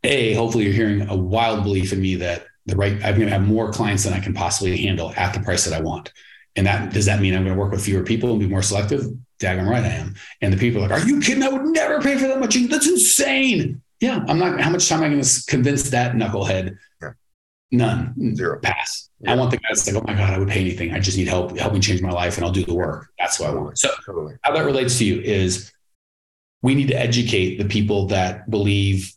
A, 0.02 0.34
hopefully 0.34 0.64
you're 0.64 0.72
hearing 0.72 1.08
a 1.08 1.14
wild 1.14 1.62
belief 1.62 1.92
in 1.92 2.00
me 2.00 2.16
that 2.16 2.46
the 2.64 2.74
right, 2.74 2.94
I'm 2.94 3.14
going 3.14 3.28
to 3.28 3.32
have 3.32 3.46
more 3.46 3.70
clients 3.70 4.02
than 4.02 4.12
I 4.12 4.18
can 4.18 4.34
possibly 4.34 4.76
handle 4.76 5.12
at 5.16 5.34
the 5.34 5.40
price 5.40 5.64
that 5.66 5.72
I 5.72 5.80
want. 5.80 6.12
And 6.56 6.66
that 6.66 6.92
does 6.92 7.06
that 7.06 7.20
mean 7.20 7.32
I'm 7.32 7.44
going 7.44 7.54
to 7.54 7.62
work 7.62 7.70
with 7.70 7.84
fewer 7.84 8.02
people 8.02 8.32
and 8.32 8.40
be 8.40 8.48
more 8.48 8.62
selective? 8.62 9.04
Daggone 9.40 9.68
right 9.68 9.84
I 9.84 9.88
am. 9.88 10.14
And 10.40 10.52
the 10.52 10.56
people 10.56 10.82
are 10.82 10.88
like, 10.88 11.02
are 11.02 11.06
you 11.06 11.20
kidding? 11.20 11.42
I 11.42 11.48
would 11.48 11.66
never 11.66 12.00
pay 12.00 12.16
for 12.16 12.26
that 12.26 12.40
much. 12.40 12.56
That's 12.68 12.88
insane. 12.88 13.82
Yeah, 14.00 14.24
I'm 14.28 14.38
not. 14.38 14.60
How 14.60 14.70
much 14.70 14.88
time 14.88 14.98
am 14.98 15.04
I 15.04 15.08
going 15.08 15.22
to 15.22 15.44
convince 15.46 15.90
that 15.90 16.14
knucklehead? 16.14 16.76
Yeah. 17.02 17.12
None. 17.70 18.36
Zero. 18.36 18.60
Pass. 18.60 19.10
Yeah. 19.20 19.32
I 19.32 19.36
want 19.36 19.50
the 19.50 19.56
guy 19.56 19.68
that's 19.70 19.86
like, 19.86 19.96
oh 19.96 20.04
my 20.06 20.14
God, 20.14 20.32
I 20.32 20.38
would 20.38 20.48
pay 20.48 20.60
anything. 20.60 20.92
I 20.92 21.00
just 21.00 21.16
need 21.16 21.28
help. 21.28 21.56
Help 21.58 21.72
me 21.72 21.80
change 21.80 22.02
my 22.02 22.10
life 22.10 22.36
and 22.36 22.44
I'll 22.44 22.52
do 22.52 22.64
the 22.64 22.74
work. 22.74 23.08
That's 23.18 23.40
what 23.40 23.50
I 23.50 23.54
want. 23.54 23.78
So 23.78 23.88
totally. 24.04 24.34
how 24.42 24.52
that 24.52 24.64
relates 24.64 24.98
to 24.98 25.04
you 25.04 25.20
is 25.20 25.72
we 26.62 26.74
need 26.74 26.88
to 26.88 26.98
educate 26.98 27.56
the 27.56 27.64
people 27.64 28.06
that 28.08 28.50
believe 28.50 29.12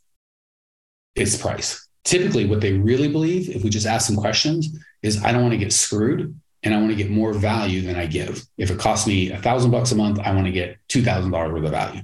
it's 1.16 1.38
price. 1.38 1.88
Typically, 2.06 2.46
what 2.46 2.62
they 2.62 2.74
really 2.74 3.10
believe, 3.10 3.50
if 3.50 3.64
we 3.64 3.70
just 3.70 3.86
ask 3.86 4.08
them 4.08 4.16
questions, 4.16 4.70
is 5.02 5.24
I 5.24 5.32
don't 5.32 5.42
want 5.42 5.54
to 5.54 5.58
get 5.58 5.74
screwed 5.74 6.40
and 6.64 6.74
I 6.74 6.78
want 6.78 6.90
to 6.90 6.96
get 6.96 7.10
more 7.10 7.34
value 7.34 7.82
than 7.82 7.96
I 7.96 8.06
give. 8.06 8.44
If 8.58 8.72
it 8.72 8.80
costs 8.80 9.08
me 9.08 9.32
a 9.32 9.38
thousand 9.38 9.72
bucks 9.72 9.92
a 9.92 9.96
month, 9.96 10.20
I 10.20 10.34
want 10.34 10.46
to 10.46 10.52
get 10.52 10.78
two 10.88 11.02
thousand 11.02 11.32
dollars 11.32 11.54
worth 11.54 11.66
of 11.66 11.72
value. 11.72 12.02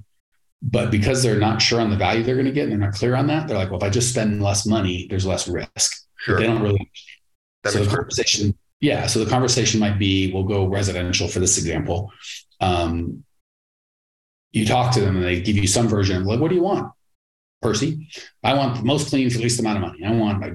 But 0.61 0.89
because 0.89 1.21
they're 1.21 1.39
not 1.39 1.61
sure 1.61 1.79
on 1.79 1.89
the 1.89 1.95
value 1.97 2.23
they're 2.23 2.35
going 2.35 2.45
to 2.45 2.51
get 2.51 2.63
and 2.63 2.71
they're 2.71 2.89
not 2.89 2.93
clear 2.93 3.15
on 3.15 3.27
that, 3.27 3.47
they're 3.47 3.57
like, 3.57 3.69
well, 3.69 3.79
if 3.79 3.83
I 3.83 3.89
just 3.89 4.09
spend 4.09 4.41
less 4.41 4.65
money, 4.65 5.07
there's 5.09 5.25
less 5.25 5.47
risk. 5.47 6.05
Sure. 6.17 6.39
They 6.39 6.47
don't 6.47 6.61
really 6.61 6.89
that 7.63 7.73
so 7.73 7.83
the 7.83 7.95
conversation, 7.95 8.45
sense. 8.45 8.57
yeah. 8.79 9.05
So 9.05 9.23
the 9.23 9.29
conversation 9.29 9.79
might 9.79 9.99
be, 9.99 10.31
we'll 10.33 10.43
go 10.43 10.65
residential 10.67 11.27
for 11.27 11.39
this 11.39 11.57
example. 11.57 12.11
Um, 12.61 13.23
you 14.53 14.65
talk 14.65 14.93
to 14.93 15.01
them 15.01 15.17
and 15.17 15.25
they 15.25 15.41
give 15.41 15.57
you 15.57 15.67
some 15.67 15.87
version 15.87 16.21
of 16.21 16.23
like, 16.23 16.39
what 16.39 16.49
do 16.49 16.55
you 16.55 16.63
want? 16.63 16.91
Percy, 17.61 18.07
I 18.43 18.53
want 18.53 18.77
the 18.77 18.83
most 18.83 19.09
clean 19.09 19.29
for 19.29 19.37
the 19.37 19.43
least 19.43 19.59
amount 19.59 19.77
of 19.77 19.81
money. 19.81 20.03
I 20.03 20.11
want 20.11 20.39
my 20.39 20.53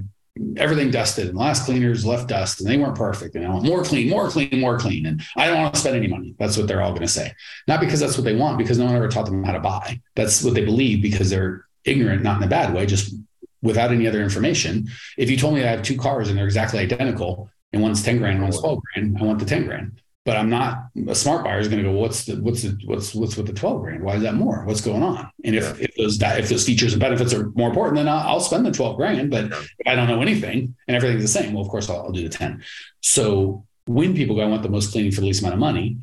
everything 0.57 0.91
dusted 0.91 1.29
and 1.29 1.37
last 1.37 1.65
cleaners 1.65 2.07
left 2.07 2.29
dust 2.29 2.61
and 2.61 2.71
they 2.71 2.79
weren't 2.79 2.97
perfect 2.97 3.35
and 3.35 3.45
I 3.45 3.51
want 3.51 3.65
more 3.65 3.83
clean, 3.83 4.09
more 4.09 4.29
clean, 4.29 4.61
more 4.61 4.79
clean. 4.79 5.07
And 5.07 5.23
I 5.37 5.47
don't 5.47 5.59
want 5.59 5.75
to 5.75 5.81
spend 5.81 5.97
any 5.97 6.07
money. 6.07 6.35
That's 6.39 6.57
what 6.57 6.67
they're 6.67 6.83
all 6.83 6.91
going 6.91 7.03
to 7.03 7.09
say. 7.09 7.35
Not 7.67 7.81
because 7.81 8.01
that's 8.01 8.17
what 8.17 8.25
they 8.25 8.37
want, 8.37 8.59
because 8.59 8.79
no 8.79 8.87
one 8.87 8.95
ever 8.95 9.09
taught 9.09 9.27
them 9.27 9.45
how 9.45 9.53
to 9.53 9.61
buy. 9.61 10.01
That's 10.15 10.43
what 10.43 10.55
they 10.55 10.65
believe 10.65 11.03
because 11.03 11.31
they're 11.31 11.67
ignorant, 11.85 12.23
not 12.23 12.39
in 12.39 12.43
a 12.45 12.49
bad 12.49 12.73
way, 12.73 12.87
just 12.87 13.15
without 13.63 13.91
any 13.91 14.07
other 14.07 14.23
information. 14.23 14.89
If 15.19 15.31
you 15.31 15.37
told 15.37 15.55
me 15.55 15.63
I 15.63 15.71
have 15.71 15.83
two 15.83 15.97
cars 15.97 16.29
and 16.29 16.39
they're 16.39 16.47
exactly 16.47 16.79
identical 16.79 17.51
and 17.73 17.83
one's 17.83 18.03
10 18.03 18.19
grand 18.19 18.35
and 18.35 18.43
one's 18.43 18.61
12 18.61 18.81
grand, 18.95 19.19
I 19.19 19.25
want 19.25 19.39
the 19.39 19.45
10 19.45 19.67
grand. 19.67 20.01
But 20.27 20.37
I'm 20.37 20.51
not 20.51 20.89
a 21.09 21.15
smart 21.15 21.45
buyer 21.45 21.61
is 21.61 21.69
going 21.69 21.83
to 21.83 21.89
go, 21.89 21.97
what's 21.97 22.27
the 22.27 22.37
what's 22.37 22.63
the 22.63 22.79
what's 22.85 23.15
what's 23.15 23.37
with 23.39 23.47
the 23.47 23.55
12 23.55 23.81
grand? 23.81 24.03
Why 24.03 24.17
is 24.17 24.23
that 24.23 24.35
more? 24.35 24.65
What's 24.67 24.83
going 24.83 25.03
on? 25.03 25.31
And 25.45 25.57
if, 25.57 25.65
yeah. 25.65 25.87
if 25.87 25.97
those 25.97 26.21
if 26.21 26.49
those 26.51 26.67
features 26.67 26.93
and 26.93 27.01
benefits 27.01 27.33
are 27.33 27.51
more 27.55 27.71
important, 27.71 27.97
then 27.97 28.07
I'll, 28.07 28.29
I'll 28.29 28.41
spend 28.41 28.67
the 28.67 28.71
12 28.71 28.97
grand. 28.97 29.31
But 29.31 29.49
yeah. 29.49 29.63
I 29.87 29.95
don't 29.95 30.09
know 30.09 30.21
anything 30.21 30.75
and 30.87 30.97
everything's 30.97 31.23
the 31.23 31.29
same, 31.29 31.55
well, 31.55 31.65
of 31.65 31.71
course 31.71 31.89
I'll, 31.89 32.03
I'll 32.03 32.13
do 32.13 32.23
the 32.23 32.29
10. 32.29 32.63
So 33.01 33.65
when 33.87 34.15
people 34.15 34.37
go, 34.37 34.43
I 34.43 34.47
want 34.47 34.63
the 34.63 34.69
most 34.69 34.93
cleaning 34.93 35.11
for 35.11 35.23
the 35.23 35.27
least 35.27 35.41
amount 35.41 35.55
of 35.55 35.61
money, 35.61 35.97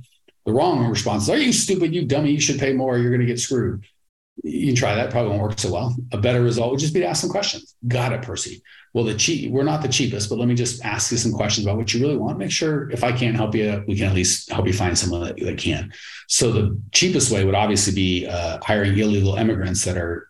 the 0.45 0.51
wrong 0.51 0.87
response 0.87 1.23
is, 1.23 1.29
Are 1.29 1.37
you 1.37 1.53
stupid? 1.53 1.93
You 1.93 2.05
dummy, 2.05 2.31
you 2.31 2.39
should 2.39 2.59
pay 2.59 2.73
more, 2.73 2.97
you're 2.97 3.11
going 3.11 3.21
to 3.21 3.27
get 3.27 3.39
screwed 3.39 3.85
you 4.43 4.67
can 4.67 4.75
try 4.75 4.95
that. 4.95 5.11
Probably 5.11 5.31
won't 5.31 5.41
work 5.41 5.59
so 5.59 5.71
well. 5.71 5.95
A 6.11 6.17
better 6.17 6.41
result 6.41 6.71
would 6.71 6.79
just 6.79 6.93
be 6.93 6.99
to 7.01 7.05
ask 7.05 7.21
some 7.21 7.29
questions. 7.29 7.75
Got 7.87 8.13
it, 8.13 8.21
Percy. 8.21 8.61
Well, 8.93 9.03
the 9.03 9.13
cheap, 9.13 9.51
we're 9.51 9.63
not 9.63 9.81
the 9.81 9.87
cheapest, 9.87 10.29
but 10.29 10.39
let 10.39 10.47
me 10.47 10.55
just 10.55 10.83
ask 10.83 11.11
you 11.11 11.17
some 11.17 11.31
questions 11.31 11.65
about 11.65 11.77
what 11.77 11.93
you 11.93 12.01
really 12.01 12.17
want. 12.17 12.39
Make 12.39 12.51
sure 12.51 12.89
if 12.89 13.03
I 13.03 13.11
can't 13.11 13.35
help 13.35 13.53
you, 13.53 13.83
we 13.87 13.95
can 13.95 14.07
at 14.07 14.15
least 14.15 14.51
help 14.51 14.65
you 14.65 14.73
find 14.73 14.97
someone 14.97 15.23
that, 15.23 15.37
that 15.37 15.57
can. 15.57 15.91
So 16.27 16.51
the 16.51 16.79
cheapest 16.93 17.31
way 17.31 17.43
would 17.43 17.55
obviously 17.55 17.93
be 17.93 18.25
uh, 18.25 18.59
hiring 18.63 18.97
illegal 18.97 19.35
immigrants 19.35 19.83
that 19.85 19.97
are 19.97 20.29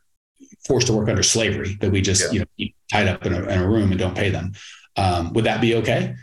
forced 0.66 0.88
to 0.88 0.94
work 0.94 1.08
under 1.08 1.24
slavery 1.24 1.78
that 1.80 1.92
we 1.92 2.02
just 2.02 2.34
yeah. 2.34 2.44
you 2.58 2.66
know 2.66 2.68
tied 2.92 3.08
up 3.08 3.26
in 3.26 3.34
a, 3.34 3.42
in 3.44 3.60
a, 3.60 3.68
room 3.68 3.92
and 3.92 4.00
don't 4.00 4.16
pay 4.16 4.30
them. 4.30 4.52
Um, 4.98 5.32
would 5.34 5.46
that 5.46 5.62
be 5.62 5.76
okay? 5.76 6.16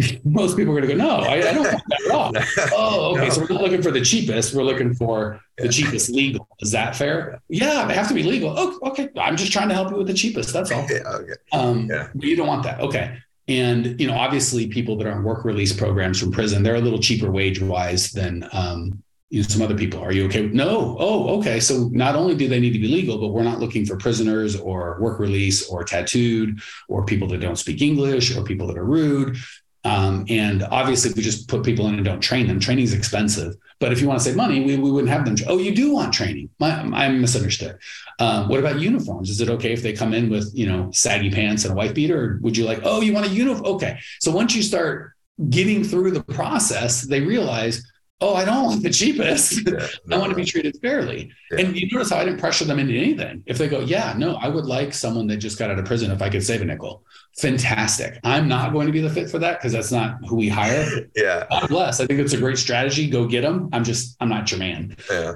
most 0.24 0.56
people 0.56 0.76
are 0.76 0.80
going 0.80 0.88
to 0.88 0.96
go, 0.96 1.02
no, 1.02 1.16
I, 1.16 1.36
I 1.36 1.52
don't 1.52 1.64
want 1.64 1.82
that 1.88 2.00
at 2.06 2.10
all. 2.10 2.32
oh, 2.74 3.12
okay. 3.12 3.28
No. 3.28 3.30
So 3.30 3.40
we're 3.42 3.48
not 3.48 3.62
looking 3.62 3.82
for 3.82 3.90
the 3.90 4.00
cheapest. 4.00 4.54
We're 4.54 4.62
looking 4.62 4.94
for 4.94 5.40
the 5.58 5.68
cheapest 5.68 6.10
legal. 6.10 6.48
Is 6.60 6.70
that 6.72 6.96
fair? 6.96 7.40
Yeah, 7.48 7.86
they 7.86 7.94
have 7.94 8.08
to 8.08 8.14
be 8.14 8.22
legal. 8.22 8.54
Oh, 8.56 8.78
okay. 8.90 9.08
I'm 9.18 9.36
just 9.36 9.52
trying 9.52 9.68
to 9.68 9.74
help 9.74 9.90
you 9.90 9.96
with 9.96 10.06
the 10.06 10.14
cheapest. 10.14 10.52
That's 10.52 10.70
all. 10.70 10.80
Yeah, 10.90 11.02
okay. 11.06 11.32
Um, 11.52 11.88
yeah. 11.88 12.08
But 12.14 12.24
you 12.24 12.34
don't 12.34 12.48
want 12.48 12.64
that. 12.64 12.80
Okay. 12.80 13.18
And 13.46 14.00
you 14.00 14.06
know, 14.06 14.14
obviously, 14.14 14.66
people 14.66 14.96
that 14.96 15.06
are 15.06 15.12
on 15.12 15.22
work 15.22 15.44
release 15.44 15.72
programs 15.72 16.18
from 16.18 16.32
prison, 16.32 16.62
they're 16.62 16.76
a 16.76 16.80
little 16.80 16.98
cheaper 16.98 17.30
wage 17.30 17.60
wise 17.60 18.10
than 18.12 18.48
um, 18.52 19.02
you 19.30 19.42
know, 19.42 19.48
some 19.48 19.62
other 19.62 19.76
people. 19.76 20.00
Are 20.00 20.12
you 20.12 20.26
okay? 20.26 20.46
No. 20.48 20.96
Oh, 20.98 21.38
okay. 21.38 21.60
So 21.60 21.88
not 21.92 22.16
only 22.16 22.34
do 22.34 22.48
they 22.48 22.58
need 22.58 22.72
to 22.72 22.78
be 22.78 22.88
legal, 22.88 23.18
but 23.18 23.28
we're 23.28 23.44
not 23.44 23.60
looking 23.60 23.86
for 23.86 23.96
prisoners 23.96 24.58
or 24.58 24.98
work 25.00 25.20
release 25.20 25.68
or 25.68 25.84
tattooed 25.84 26.60
or 26.88 27.04
people 27.04 27.28
that 27.28 27.38
don't 27.38 27.56
speak 27.56 27.80
English 27.80 28.36
or 28.36 28.42
people 28.42 28.66
that 28.66 28.76
are 28.76 28.84
rude. 28.84 29.36
Um, 29.84 30.26
and 30.28 30.62
obviously, 30.64 31.12
we 31.12 31.22
just 31.22 31.48
put 31.48 31.64
people 31.64 31.86
in 31.88 31.94
and 31.94 32.04
don't 32.04 32.20
train 32.20 32.46
them. 32.46 32.60
Training 32.60 32.84
is 32.84 32.92
expensive. 32.92 33.54
But 33.78 33.92
if 33.92 34.00
you 34.00 34.08
want 34.08 34.20
to 34.20 34.24
save 34.24 34.36
money, 34.36 34.62
we, 34.62 34.76
we 34.76 34.90
wouldn't 34.90 35.10
have 35.10 35.24
them. 35.24 35.36
Oh, 35.48 35.56
you 35.56 35.74
do 35.74 35.92
want 35.92 36.12
training. 36.12 36.50
I, 36.60 37.06
am 37.06 37.20
misunderstood. 37.20 37.78
Um, 38.18 38.48
what 38.48 38.60
about 38.60 38.78
uniforms? 38.78 39.30
Is 39.30 39.40
it 39.40 39.48
okay 39.48 39.72
if 39.72 39.82
they 39.82 39.94
come 39.94 40.12
in 40.12 40.28
with 40.28 40.52
you 40.54 40.66
know 40.66 40.90
saggy 40.92 41.30
pants 41.30 41.64
and 41.64 41.72
a 41.72 41.74
wife 41.74 41.94
beater, 41.94 42.22
or 42.22 42.38
would 42.42 42.56
you 42.56 42.66
like? 42.66 42.80
Oh, 42.84 43.00
you 43.00 43.14
want 43.14 43.26
a 43.26 43.30
uniform? 43.30 43.64
Okay. 43.76 43.98
So 44.20 44.30
once 44.30 44.54
you 44.54 44.62
start 44.62 45.14
getting 45.48 45.82
through 45.82 46.10
the 46.10 46.22
process, 46.22 47.02
they 47.02 47.22
realize 47.22 47.82
oh, 48.20 48.34
I 48.34 48.44
don't 48.44 48.64
want 48.64 48.82
the 48.82 48.90
cheapest. 48.90 49.66
Yeah, 49.66 49.86
no, 50.06 50.16
I 50.16 50.18
want 50.18 50.30
to 50.30 50.36
be 50.36 50.44
treated 50.44 50.76
fairly. 50.82 51.32
Yeah. 51.50 51.60
And 51.60 51.76
you 51.76 51.88
notice 51.90 52.10
how 52.10 52.18
I 52.18 52.24
didn't 52.24 52.38
pressure 52.38 52.64
them 52.64 52.78
into 52.78 52.94
anything. 52.94 53.42
If 53.46 53.58
they 53.58 53.68
go, 53.68 53.80
yeah, 53.80 54.14
no, 54.16 54.36
I 54.36 54.48
would 54.48 54.66
like 54.66 54.92
someone 54.92 55.26
that 55.28 55.38
just 55.38 55.58
got 55.58 55.70
out 55.70 55.78
of 55.78 55.84
prison 55.86 56.10
if 56.10 56.20
I 56.20 56.28
could 56.28 56.44
save 56.44 56.60
a 56.60 56.64
nickel. 56.64 57.02
Fantastic. 57.38 58.18
I'm 58.24 58.48
not 58.48 58.72
going 58.72 58.86
to 58.86 58.92
be 58.92 59.00
the 59.00 59.10
fit 59.10 59.30
for 59.30 59.38
that 59.38 59.58
because 59.58 59.72
that's 59.72 59.92
not 59.92 60.18
who 60.26 60.36
we 60.36 60.48
hire. 60.48 60.86
yeah. 61.16 61.46
God 61.50 61.68
bless. 61.68 62.00
I 62.00 62.06
think 62.06 62.20
it's 62.20 62.34
a 62.34 62.38
great 62.38 62.58
strategy. 62.58 63.08
Go 63.08 63.26
get 63.26 63.42
them. 63.42 63.70
I'm 63.72 63.84
just, 63.84 64.16
I'm 64.20 64.28
not 64.28 64.50
your 64.50 64.60
man. 64.60 64.96
Yeah. 65.10 65.34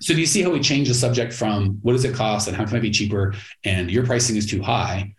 So 0.00 0.14
do 0.14 0.20
you 0.20 0.26
see 0.26 0.42
how 0.42 0.50
we 0.50 0.60
change 0.60 0.88
the 0.88 0.94
subject 0.94 1.32
from 1.32 1.78
what 1.82 1.92
does 1.92 2.04
it 2.04 2.14
cost 2.14 2.46
and 2.46 2.56
how 2.56 2.64
can 2.64 2.76
I 2.76 2.80
be 2.80 2.90
cheaper 2.90 3.34
and 3.64 3.90
your 3.90 4.06
pricing 4.06 4.36
is 4.36 4.46
too 4.46 4.62
high 4.62 5.14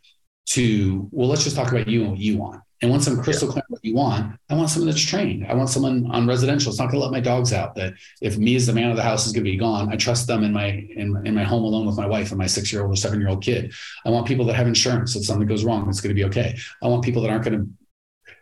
to, 0.45 1.09
well, 1.12 1.27
let's 1.27 1.43
just 1.43 1.55
talk 1.55 1.69
about 1.71 1.88
you 1.88 2.01
and 2.01 2.12
what 2.12 2.19
you 2.19 2.38
want. 2.38 2.62
And 2.83 2.91
once 2.91 3.07
I'm 3.07 3.23
crystal 3.23 3.47
yeah. 3.47 3.53
clear 3.53 3.63
what 3.69 3.85
you 3.85 3.95
want, 3.95 4.37
I 4.49 4.55
want 4.55 4.69
someone 4.69 4.89
that's 4.89 5.01
trained. 5.01 5.47
I 5.47 5.53
want 5.53 5.69
someone 5.69 6.05
on 6.11 6.27
residential. 6.27 6.69
It's 6.69 6.79
not 6.79 6.91
going 6.91 6.99
to 6.99 7.05
let 7.05 7.13
my 7.13 7.21
dogs 7.21 7.53
out. 7.53 7.75
That 7.75 7.93
if 8.21 8.37
me 8.37 8.57
as 8.57 8.65
the 8.65 8.73
man 8.73 8.89
of 8.89 8.97
the 8.97 9.01
house 9.01 9.25
is 9.25 9.31
going 9.31 9.45
to 9.45 9.49
be 9.49 9.55
gone, 9.55 9.89
I 9.89 9.95
trust 9.95 10.27
them 10.27 10.43
in 10.43 10.51
my 10.51 10.65
in, 10.65 11.25
in 11.25 11.33
my 11.33 11.45
home 11.45 11.63
alone 11.63 11.85
with 11.85 11.95
my 11.95 12.05
wife 12.05 12.31
and 12.31 12.37
my 12.37 12.45
six 12.45 12.73
year 12.73 12.81
old 12.81 12.91
or 12.91 12.97
seven 12.97 13.21
year 13.21 13.29
old 13.29 13.41
kid. 13.41 13.73
I 14.05 14.09
want 14.09 14.27
people 14.27 14.45
that 14.47 14.55
have 14.55 14.67
insurance. 14.67 15.15
If 15.15 15.23
something 15.23 15.47
goes 15.47 15.63
wrong, 15.63 15.87
it's 15.87 16.01
going 16.01 16.13
to 16.13 16.21
be 16.21 16.25
okay. 16.25 16.57
I 16.81 16.87
want 16.89 17.05
people 17.05 17.21
that 17.21 17.31
aren't 17.31 17.45
going 17.45 17.73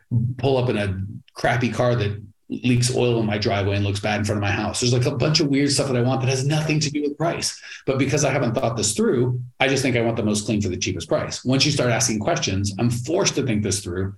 to 0.09 0.25
pull 0.39 0.57
up 0.57 0.69
in 0.69 0.77
a 0.77 0.99
crappy 1.35 1.69
car 1.69 1.93
that 1.93 2.19
leaks 2.51 2.93
oil 2.93 3.19
in 3.21 3.25
my 3.25 3.37
driveway 3.37 3.77
and 3.77 3.85
looks 3.85 4.01
bad 4.01 4.19
in 4.19 4.25
front 4.25 4.37
of 4.37 4.41
my 4.41 4.51
house. 4.51 4.81
There's 4.81 4.93
like 4.93 5.05
a 5.05 5.15
bunch 5.15 5.39
of 5.39 5.47
weird 5.47 5.71
stuff 5.71 5.87
that 5.87 5.95
I 5.95 6.01
want 6.01 6.19
that 6.21 6.29
has 6.29 6.45
nothing 6.45 6.81
to 6.81 6.91
do 6.91 7.01
with 7.01 7.17
price. 7.17 7.59
But 7.85 7.97
because 7.97 8.25
I 8.25 8.31
haven't 8.31 8.53
thought 8.53 8.75
this 8.75 8.93
through, 8.93 9.41
I 9.59 9.69
just 9.69 9.81
think 9.81 9.95
I 9.95 10.01
want 10.01 10.17
the 10.17 10.23
most 10.23 10.45
clean 10.45 10.61
for 10.61 10.67
the 10.67 10.77
cheapest 10.77 11.07
price. 11.07 11.45
Once 11.45 11.65
you 11.65 11.71
start 11.71 11.91
asking 11.91 12.19
questions, 12.19 12.75
I'm 12.77 12.89
forced 12.89 13.35
to 13.35 13.43
think 13.43 13.63
this 13.63 13.81
through. 13.81 14.15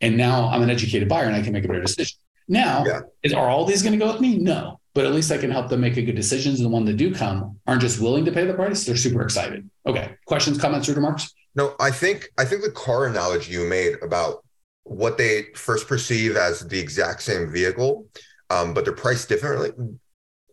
And 0.00 0.16
now 0.16 0.48
I'm 0.48 0.62
an 0.62 0.70
educated 0.70 1.08
buyer 1.08 1.26
and 1.26 1.34
I 1.34 1.42
can 1.42 1.52
make 1.52 1.64
a 1.64 1.68
better 1.68 1.80
decision. 1.80 2.18
Now, 2.48 2.84
yeah. 2.84 3.00
is, 3.22 3.32
are 3.32 3.48
all 3.48 3.64
these 3.64 3.82
going 3.82 3.98
to 3.98 4.04
go 4.04 4.12
with 4.12 4.20
me? 4.20 4.38
No. 4.38 4.80
But 4.94 5.06
at 5.06 5.12
least 5.12 5.32
I 5.32 5.38
can 5.38 5.50
help 5.50 5.68
them 5.68 5.80
make 5.80 5.96
a 5.96 6.02
good 6.02 6.16
decisions. 6.16 6.60
And 6.60 6.66
the 6.66 6.70
one 6.72 6.84
that 6.84 6.96
do 6.96 7.14
come 7.14 7.58
aren't 7.66 7.80
just 7.80 8.00
willing 8.00 8.24
to 8.26 8.32
pay 8.32 8.46
the 8.46 8.54
price, 8.54 8.84
they're 8.84 8.96
super 8.96 9.22
excited. 9.22 9.68
Okay. 9.86 10.14
Questions, 10.26 10.58
comments, 10.58 10.88
or 10.88 10.94
remarks? 10.94 11.32
No, 11.54 11.74
I 11.80 11.90
think 11.90 12.30
I 12.38 12.44
think 12.44 12.62
the 12.62 12.70
car 12.70 13.06
analogy 13.06 13.52
you 13.52 13.66
made 13.66 13.96
about 14.02 14.44
what 14.84 15.18
they 15.18 15.44
first 15.54 15.86
perceive 15.86 16.36
as 16.36 16.66
the 16.66 16.78
exact 16.78 17.22
same 17.22 17.50
vehicle, 17.50 18.06
um, 18.50 18.74
but 18.74 18.84
they're 18.84 18.94
priced 18.94 19.28
differently. 19.28 19.70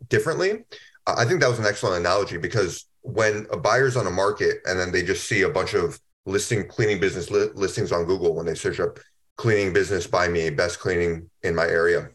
Differently, 0.07 0.63
I 1.05 1.25
think 1.25 1.41
that 1.41 1.49
was 1.49 1.59
an 1.59 1.65
excellent 1.65 1.99
analogy 1.99 2.37
because 2.37 2.85
when 3.01 3.47
a 3.51 3.57
buyer's 3.57 3.97
on 3.97 4.07
a 4.07 4.11
market 4.11 4.57
and 4.65 4.79
then 4.79 4.91
they 4.91 5.03
just 5.03 5.27
see 5.27 5.43
a 5.43 5.49
bunch 5.49 5.73
of 5.73 5.99
listing 6.25 6.67
cleaning 6.67 6.99
business 6.99 7.29
li- 7.31 7.49
listings 7.55 7.91
on 7.91 8.05
Google 8.05 8.35
when 8.35 8.45
they 8.45 8.55
search 8.55 8.79
up 8.79 8.99
cleaning 9.37 9.73
business 9.73 10.05
by 10.05 10.27
me, 10.27 10.49
best 10.49 10.79
cleaning 10.79 11.29
in 11.43 11.55
my 11.55 11.65
area. 11.65 12.09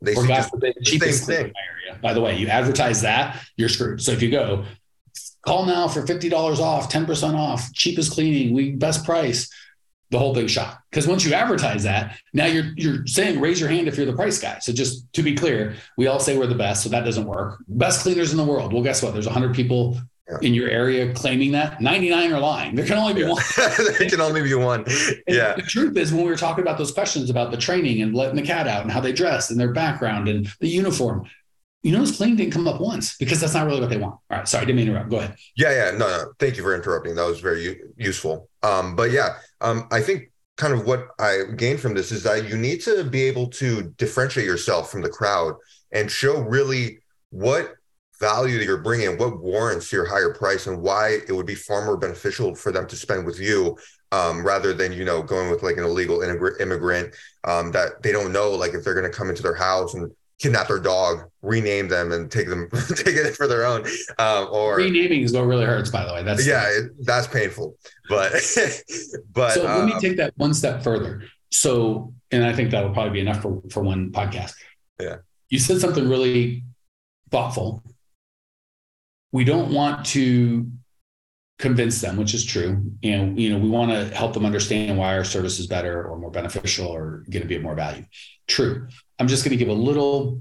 They 0.00 0.14
or 0.14 0.22
see 0.22 0.28
just 0.28 0.52
the 0.52 0.74
cheapest 0.82 1.26
thing. 1.26 1.46
in 1.46 1.52
my 1.52 1.90
area. 1.90 2.00
By 2.02 2.12
the 2.12 2.20
way, 2.20 2.36
you 2.36 2.48
advertise 2.48 3.02
that, 3.02 3.42
you're 3.56 3.68
screwed. 3.68 4.02
So 4.02 4.12
if 4.12 4.22
you 4.22 4.30
go, 4.30 4.64
call 5.46 5.66
now 5.66 5.88
for 5.88 6.02
$50 6.02 6.32
off, 6.58 6.90
10% 6.90 7.34
off, 7.34 7.72
cheapest 7.72 8.12
cleaning, 8.12 8.54
we 8.54 8.72
best 8.72 9.04
price 9.04 9.48
the 10.10 10.18
whole 10.18 10.34
thing 10.34 10.46
shot. 10.46 10.78
Because 10.90 11.06
once 11.06 11.24
you 11.24 11.34
advertise 11.34 11.82
that, 11.82 12.18
now 12.32 12.46
you're 12.46 12.72
you're 12.76 13.06
saying 13.06 13.40
raise 13.40 13.60
your 13.60 13.68
hand 13.68 13.88
if 13.88 13.96
you're 13.96 14.06
the 14.06 14.12
price 14.12 14.38
guy. 14.38 14.58
So 14.60 14.72
just 14.72 15.12
to 15.14 15.22
be 15.22 15.34
clear, 15.34 15.74
we 15.96 16.06
all 16.06 16.20
say 16.20 16.38
we're 16.38 16.46
the 16.46 16.54
best, 16.54 16.82
so 16.82 16.88
that 16.90 17.04
doesn't 17.04 17.26
work. 17.26 17.58
Best 17.68 18.02
cleaners 18.02 18.30
in 18.30 18.36
the 18.36 18.44
world. 18.44 18.72
Well, 18.72 18.82
guess 18.82 19.02
what? 19.02 19.12
There's 19.12 19.26
100 19.26 19.54
people 19.54 19.98
yeah. 20.28 20.38
in 20.42 20.54
your 20.54 20.68
area 20.68 21.12
claiming 21.12 21.52
that 21.52 21.80
99 21.80 22.32
are 22.32 22.40
lying. 22.40 22.74
There 22.74 22.86
can 22.86 22.98
only 22.98 23.14
be 23.14 23.20
yeah. 23.20 23.30
one. 23.30 23.42
there 23.98 24.08
can 24.08 24.20
only 24.20 24.42
be 24.42 24.54
one. 24.54 24.84
Yeah. 25.26 25.54
the 25.54 25.62
truth 25.62 25.96
is, 25.96 26.12
when 26.12 26.24
we 26.24 26.30
were 26.30 26.36
talking 26.36 26.62
about 26.62 26.78
those 26.78 26.92
questions 26.92 27.30
about 27.30 27.50
the 27.50 27.56
training 27.56 28.02
and 28.02 28.14
letting 28.14 28.36
the 28.36 28.42
cat 28.42 28.66
out 28.66 28.82
and 28.82 28.90
how 28.90 29.00
they 29.00 29.12
dress 29.12 29.50
and 29.50 29.58
their 29.58 29.72
background 29.72 30.28
and 30.28 30.48
the 30.60 30.68
uniform, 30.68 31.28
you 31.82 31.92
notice 31.92 32.16
clean 32.16 32.34
didn't 32.34 32.52
come 32.52 32.66
up 32.66 32.80
once 32.80 33.16
because 33.16 33.40
that's 33.40 33.54
not 33.54 33.66
really 33.66 33.80
what 33.80 33.90
they 33.90 33.96
want. 33.96 34.14
All 34.30 34.38
right. 34.38 34.48
Sorry, 34.48 34.66
didn't 34.66 34.76
mean 34.76 34.86
to 34.86 34.92
interrupt. 34.92 35.10
Go 35.10 35.18
ahead. 35.18 35.36
Yeah. 35.56 35.70
Yeah. 35.70 35.90
No, 35.92 36.08
no. 36.08 36.32
Thank 36.40 36.56
you 36.56 36.64
for 36.64 36.74
interrupting. 36.74 37.14
That 37.14 37.26
was 37.26 37.40
very 37.40 37.62
u- 37.62 37.94
useful. 37.96 38.48
Um, 38.66 38.96
but 38.96 39.10
yeah, 39.12 39.36
um, 39.60 39.86
I 39.92 40.00
think 40.00 40.32
kind 40.56 40.72
of 40.72 40.86
what 40.86 41.08
I 41.20 41.42
gained 41.56 41.80
from 41.80 41.94
this 41.94 42.10
is 42.10 42.22
that 42.24 42.48
you 42.48 42.56
need 42.56 42.80
to 42.82 43.04
be 43.04 43.22
able 43.22 43.46
to 43.48 43.94
differentiate 43.96 44.46
yourself 44.46 44.90
from 44.90 45.02
the 45.02 45.08
crowd 45.08 45.54
and 45.92 46.10
show 46.10 46.40
really 46.40 46.98
what 47.30 47.74
value 48.18 48.58
that 48.58 48.64
you're 48.64 48.78
bringing, 48.78 49.18
what 49.18 49.40
warrants 49.40 49.92
your 49.92 50.06
higher 50.06 50.32
price, 50.32 50.66
and 50.66 50.82
why 50.82 51.18
it 51.28 51.32
would 51.32 51.46
be 51.46 51.54
far 51.54 51.84
more 51.84 51.96
beneficial 51.96 52.54
for 52.54 52.72
them 52.72 52.86
to 52.88 52.96
spend 52.96 53.24
with 53.26 53.38
you 53.38 53.76
um, 54.10 54.44
rather 54.44 54.72
than 54.72 54.92
you 54.92 55.04
know 55.04 55.22
going 55.22 55.50
with 55.50 55.62
like 55.62 55.76
an 55.76 55.84
illegal 55.84 56.22
immigrant 56.22 57.14
um, 57.44 57.70
that 57.72 58.02
they 58.02 58.12
don't 58.12 58.32
know 58.32 58.50
like 58.50 58.74
if 58.74 58.82
they're 58.82 58.94
going 58.94 59.10
to 59.10 59.16
come 59.16 59.28
into 59.28 59.42
their 59.42 59.54
house 59.54 59.94
and 59.94 60.10
kidnap 60.38 60.68
their 60.68 60.78
dog, 60.78 61.30
rename 61.42 61.88
them, 61.88 62.12
and 62.12 62.30
take 62.30 62.48
them 62.48 62.68
take 62.96 63.16
it 63.16 63.34
for 63.36 63.46
their 63.46 63.64
own. 63.64 63.84
Um, 64.18 64.48
or 64.50 64.76
renaming 64.76 65.22
is 65.22 65.32
what 65.32 65.42
really 65.42 65.64
hurts, 65.64 65.90
by 65.90 66.04
the 66.04 66.12
way. 66.12 66.22
That's 66.22 66.46
yeah, 66.46 66.68
it, 66.68 66.92
that's 67.00 67.26
painful. 67.26 67.76
But 68.08 68.32
but 69.32 69.52
so 69.52 69.64
let 69.64 69.86
me 69.86 69.92
um, 69.92 70.00
take 70.00 70.16
that 70.16 70.32
one 70.36 70.54
step 70.54 70.82
further. 70.82 71.22
So, 71.50 72.12
and 72.30 72.44
I 72.44 72.52
think 72.52 72.70
that 72.70 72.84
will 72.84 72.92
probably 72.92 73.12
be 73.12 73.20
enough 73.20 73.42
for 73.42 73.62
for 73.70 73.82
one 73.82 74.12
podcast. 74.12 74.54
Yeah, 75.00 75.16
you 75.48 75.58
said 75.58 75.80
something 75.80 76.08
really 76.08 76.64
thoughtful. 77.30 77.82
We 79.32 79.44
don't 79.44 79.72
want 79.72 80.06
to 80.06 80.70
convince 81.58 82.00
them, 82.00 82.16
which 82.16 82.34
is 82.34 82.44
true. 82.44 82.92
And 83.02 83.38
you 83.40 83.50
know, 83.50 83.58
we 83.58 83.68
want 83.68 83.90
to 83.90 84.14
help 84.14 84.34
them 84.34 84.44
understand 84.44 84.98
why 84.98 85.16
our 85.16 85.24
service 85.24 85.58
is 85.58 85.66
better 85.66 86.06
or 86.06 86.18
more 86.18 86.30
beneficial 86.30 86.86
or 86.86 87.24
going 87.30 87.42
to 87.42 87.48
be 87.48 87.56
of 87.56 87.62
more 87.62 87.74
value. 87.74 88.04
True. 88.46 88.88
I'm 89.18 89.28
just 89.28 89.44
going 89.44 89.56
to 89.56 89.64
give 89.64 89.72
a 89.74 89.80
little 89.80 90.40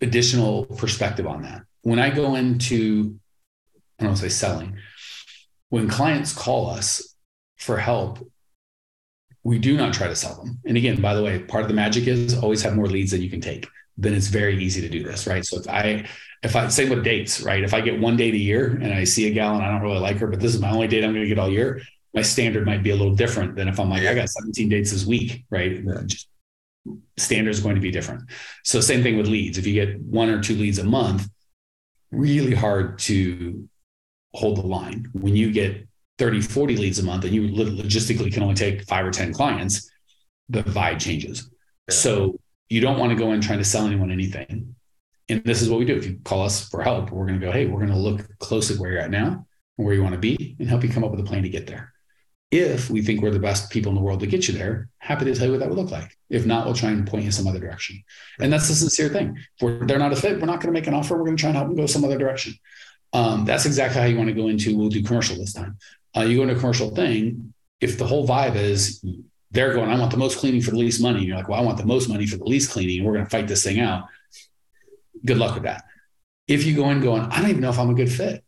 additional 0.00 0.66
perspective 0.66 1.26
on 1.26 1.42
that. 1.42 1.62
When 1.82 1.98
I 1.98 2.10
go 2.10 2.36
into, 2.36 3.18
I 3.98 4.04
don't 4.04 4.16
say 4.16 4.28
selling, 4.28 4.76
when 5.68 5.88
clients 5.88 6.32
call 6.32 6.70
us 6.70 7.16
for 7.56 7.78
help, 7.78 8.18
we 9.42 9.58
do 9.58 9.76
not 9.76 9.92
try 9.92 10.06
to 10.06 10.16
sell 10.16 10.36
them. 10.36 10.60
And 10.64 10.76
again, 10.76 11.00
by 11.00 11.14
the 11.14 11.22
way, 11.22 11.40
part 11.40 11.62
of 11.62 11.68
the 11.68 11.74
magic 11.74 12.06
is 12.06 12.38
always 12.38 12.62
have 12.62 12.76
more 12.76 12.86
leads 12.86 13.10
than 13.10 13.20
you 13.20 13.30
can 13.30 13.40
take. 13.40 13.66
Then 13.98 14.14
it's 14.14 14.28
very 14.28 14.62
easy 14.62 14.80
to 14.80 14.88
do 14.88 15.02
this, 15.02 15.26
right? 15.26 15.44
So 15.44 15.58
if 15.58 15.68
I, 15.68 16.06
if 16.44 16.54
I 16.54 16.68
same 16.68 16.90
with 16.90 17.02
dates, 17.02 17.40
right? 17.40 17.64
If 17.64 17.72
I 17.72 17.80
get 17.80 17.98
one 17.98 18.16
date 18.16 18.34
a 18.34 18.38
year 18.38 18.78
and 18.80 18.92
I 18.92 19.04
see 19.04 19.26
a 19.26 19.30
gal 19.30 19.54
and 19.54 19.64
I 19.64 19.70
don't 19.70 19.80
really 19.80 19.98
like 19.98 20.18
her, 20.18 20.26
but 20.26 20.40
this 20.40 20.54
is 20.54 20.60
my 20.60 20.70
only 20.70 20.86
date 20.86 21.02
I'm 21.02 21.12
going 21.12 21.24
to 21.24 21.28
get 21.28 21.38
all 21.38 21.50
year, 21.50 21.80
my 22.12 22.22
standard 22.22 22.66
might 22.66 22.82
be 22.82 22.90
a 22.90 22.96
little 22.96 23.14
different 23.14 23.56
than 23.56 23.66
if 23.66 23.80
I'm 23.80 23.90
like, 23.90 24.04
I 24.04 24.14
got 24.14 24.28
17 24.28 24.68
dates 24.68 24.92
this 24.92 25.06
week, 25.06 25.44
right? 25.50 25.82
Yeah. 25.82 26.02
Just 26.06 26.28
standards 27.16 27.60
going 27.60 27.74
to 27.74 27.80
be 27.80 27.90
different. 27.90 28.24
So 28.62 28.80
same 28.80 29.02
thing 29.02 29.16
with 29.16 29.26
leads. 29.26 29.56
If 29.56 29.66
you 29.66 29.72
get 29.72 29.98
one 30.00 30.28
or 30.28 30.40
two 30.42 30.54
leads 30.54 30.78
a 30.78 30.84
month, 30.84 31.28
really 32.12 32.54
hard 32.54 32.98
to 33.00 33.66
hold 34.34 34.58
the 34.58 34.66
line. 34.66 35.08
When 35.12 35.34
you 35.34 35.50
get 35.50 35.88
30, 36.18 36.42
40 36.42 36.76
leads 36.76 36.98
a 36.98 37.02
month 37.02 37.24
and 37.24 37.34
you 37.34 37.48
logistically 37.48 38.32
can 38.32 38.42
only 38.42 38.54
take 38.54 38.84
five 38.84 39.06
or 39.06 39.10
10 39.10 39.32
clients, 39.32 39.90
the 40.50 40.62
vibe 40.62 41.00
changes. 41.00 41.50
Yeah. 41.88 41.94
So 41.94 42.38
you 42.68 42.80
don't 42.80 42.98
want 42.98 43.10
to 43.10 43.16
go 43.16 43.32
in 43.32 43.40
trying 43.40 43.58
to 43.58 43.64
sell 43.64 43.86
anyone 43.86 44.10
anything. 44.10 44.74
And 45.28 45.42
this 45.44 45.62
is 45.62 45.70
what 45.70 45.78
we 45.78 45.84
do. 45.84 45.96
If 45.96 46.06
you 46.06 46.18
call 46.24 46.42
us 46.42 46.68
for 46.68 46.82
help, 46.82 47.10
we're 47.10 47.26
going 47.26 47.40
to 47.40 47.46
go, 47.46 47.52
hey, 47.52 47.66
we're 47.66 47.80
going 47.80 47.92
to 47.92 47.98
look 47.98 48.26
closely 48.38 48.76
where 48.76 48.90
you're 48.90 49.00
at 49.00 49.10
now 49.10 49.46
and 49.78 49.86
where 49.86 49.94
you 49.94 50.02
want 50.02 50.14
to 50.14 50.20
be 50.20 50.56
and 50.58 50.68
help 50.68 50.82
you 50.82 50.90
come 50.90 51.04
up 51.04 51.10
with 51.10 51.20
a 51.20 51.24
plan 51.24 51.42
to 51.42 51.48
get 51.48 51.66
there. 51.66 51.92
If 52.50 52.88
we 52.88 53.02
think 53.02 53.20
we're 53.20 53.30
the 53.30 53.40
best 53.40 53.70
people 53.70 53.90
in 53.90 53.96
the 53.96 54.02
world 54.02 54.20
to 54.20 54.26
get 54.26 54.46
you 54.46 54.54
there, 54.54 54.88
happy 54.98 55.24
to 55.24 55.34
tell 55.34 55.46
you 55.46 55.52
what 55.52 55.60
that 55.60 55.68
would 55.68 55.78
look 55.78 55.90
like. 55.90 56.16
If 56.30 56.46
not, 56.46 56.66
we'll 56.66 56.74
try 56.74 56.90
and 56.90 57.06
point 57.06 57.24
you 57.24 57.32
some 57.32 57.48
other 57.48 57.58
direction. 57.58 58.04
And 58.38 58.52
that's 58.52 58.68
the 58.68 58.74
sincere 58.74 59.08
thing. 59.08 59.38
If 59.60 59.86
they're 59.88 59.98
not 59.98 60.12
a 60.12 60.16
fit, 60.16 60.38
we're 60.40 60.46
not 60.46 60.60
going 60.60 60.72
to 60.72 60.78
make 60.78 60.86
an 60.86 60.94
offer. 60.94 61.16
We're 61.16 61.24
going 61.24 61.36
to 61.36 61.40
try 61.40 61.48
and 61.48 61.56
help 61.56 61.68
them 61.68 61.76
go 61.76 61.86
some 61.86 62.04
other 62.04 62.18
direction. 62.18 62.54
Um, 63.12 63.44
that's 63.44 63.64
exactly 63.64 64.00
how 64.00 64.06
you 64.06 64.16
want 64.16 64.28
to 64.28 64.34
go 64.34 64.48
into. 64.48 64.76
We'll 64.76 64.88
do 64.88 65.02
commercial 65.02 65.36
this 65.36 65.52
time. 65.52 65.78
Uh, 66.16 66.22
you 66.22 66.36
go 66.36 66.42
into 66.42 66.54
a 66.54 66.58
commercial 66.58 66.90
thing. 66.94 67.54
If 67.80 67.98
the 67.98 68.06
whole 68.06 68.26
vibe 68.26 68.56
is 68.56 69.04
they're 69.50 69.72
going, 69.72 69.90
I 69.90 69.98
want 69.98 70.10
the 70.10 70.16
most 70.16 70.38
cleaning 70.38 70.60
for 70.60 70.72
the 70.72 70.78
least 70.78 71.00
money. 71.00 71.18
And 71.18 71.26
you're 71.26 71.36
like, 71.36 71.48
well, 71.48 71.60
I 71.60 71.62
want 71.62 71.78
the 71.78 71.86
most 71.86 72.08
money 72.08 72.26
for 72.26 72.36
the 72.36 72.44
least 72.44 72.70
cleaning. 72.70 72.98
And 72.98 73.06
we're 73.06 73.14
going 73.14 73.24
to 73.24 73.30
fight 73.30 73.48
this 73.48 73.64
thing 73.64 73.80
out. 73.80 74.04
Good 75.24 75.38
luck 75.38 75.54
with 75.54 75.64
that. 75.64 75.84
If 76.46 76.64
you 76.64 76.76
go 76.76 76.90
in 76.90 77.00
going, 77.00 77.22
I 77.22 77.40
don't 77.40 77.50
even 77.50 77.62
know 77.62 77.70
if 77.70 77.78
I'm 77.78 77.90
a 77.90 77.94
good 77.94 78.12
fit. 78.12 78.44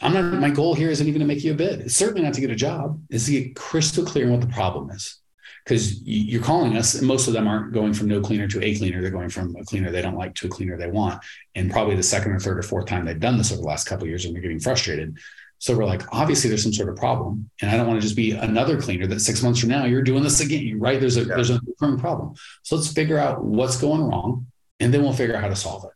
I'm 0.00 0.12
not, 0.12 0.40
my 0.40 0.50
goal 0.50 0.74
here 0.74 0.90
isn't 0.90 1.06
even 1.06 1.20
to 1.20 1.26
make 1.26 1.44
you 1.44 1.52
a 1.52 1.56
bid. 1.56 1.80
It's 1.80 1.96
certainly 1.96 2.22
not 2.22 2.34
to 2.34 2.40
get 2.40 2.50
a 2.50 2.56
job. 2.56 3.00
It's 3.10 3.26
to 3.26 3.32
get 3.32 3.56
crystal 3.56 4.04
clear 4.04 4.26
on 4.26 4.32
what 4.32 4.40
the 4.40 4.48
problem 4.48 4.90
is. 4.90 5.20
Because 5.64 6.02
you're 6.02 6.42
calling 6.42 6.76
us, 6.76 6.94
and 6.94 7.06
most 7.06 7.28
of 7.28 7.34
them 7.34 7.46
aren't 7.46 7.74
going 7.74 7.92
from 7.92 8.08
no 8.08 8.20
cleaner 8.20 8.48
to 8.48 8.64
a 8.64 8.74
cleaner. 8.74 9.02
They're 9.02 9.10
going 9.10 9.28
from 9.28 9.54
a 9.56 9.64
cleaner 9.64 9.90
they 9.90 10.00
don't 10.00 10.16
like 10.16 10.34
to 10.36 10.46
a 10.46 10.50
cleaner 10.50 10.78
they 10.78 10.90
want. 10.90 11.22
And 11.54 11.70
probably 11.70 11.94
the 11.94 12.02
second 12.02 12.32
or 12.32 12.38
third 12.38 12.58
or 12.58 12.62
fourth 12.62 12.86
time 12.86 13.04
they've 13.04 13.20
done 13.20 13.36
this 13.36 13.52
over 13.52 13.60
the 13.60 13.66
last 13.66 13.86
couple 13.86 14.06
years 14.06 14.24
and 14.24 14.34
they're 14.34 14.42
getting 14.42 14.60
frustrated. 14.60 15.18
So 15.58 15.76
we're 15.76 15.84
like, 15.84 16.02
obviously 16.12 16.48
there's 16.48 16.62
some 16.62 16.72
sort 16.72 16.88
of 16.88 16.96
problem. 16.96 17.50
And 17.60 17.70
I 17.70 17.76
don't 17.76 17.86
want 17.86 18.00
to 18.00 18.06
just 18.06 18.16
be 18.16 18.30
another 18.30 18.80
cleaner 18.80 19.06
that 19.08 19.20
six 19.20 19.42
months 19.42 19.60
from 19.60 19.68
now 19.68 19.84
you're 19.84 20.02
doing 20.02 20.22
this 20.22 20.40
again, 20.40 20.78
right? 20.78 21.00
There's 21.00 21.16
a 21.16 21.24
yeah. 21.24 21.34
there's 21.34 21.50
a 21.50 21.60
recurring 21.66 21.98
problem. 21.98 22.34
So 22.62 22.76
let's 22.76 22.92
figure 22.92 23.18
out 23.18 23.44
what's 23.44 23.78
going 23.78 24.02
wrong 24.02 24.46
and 24.80 24.94
then 24.94 25.02
we'll 25.02 25.12
figure 25.12 25.36
out 25.36 25.42
how 25.42 25.48
to 25.48 25.56
solve 25.56 25.84
it. 25.84 25.90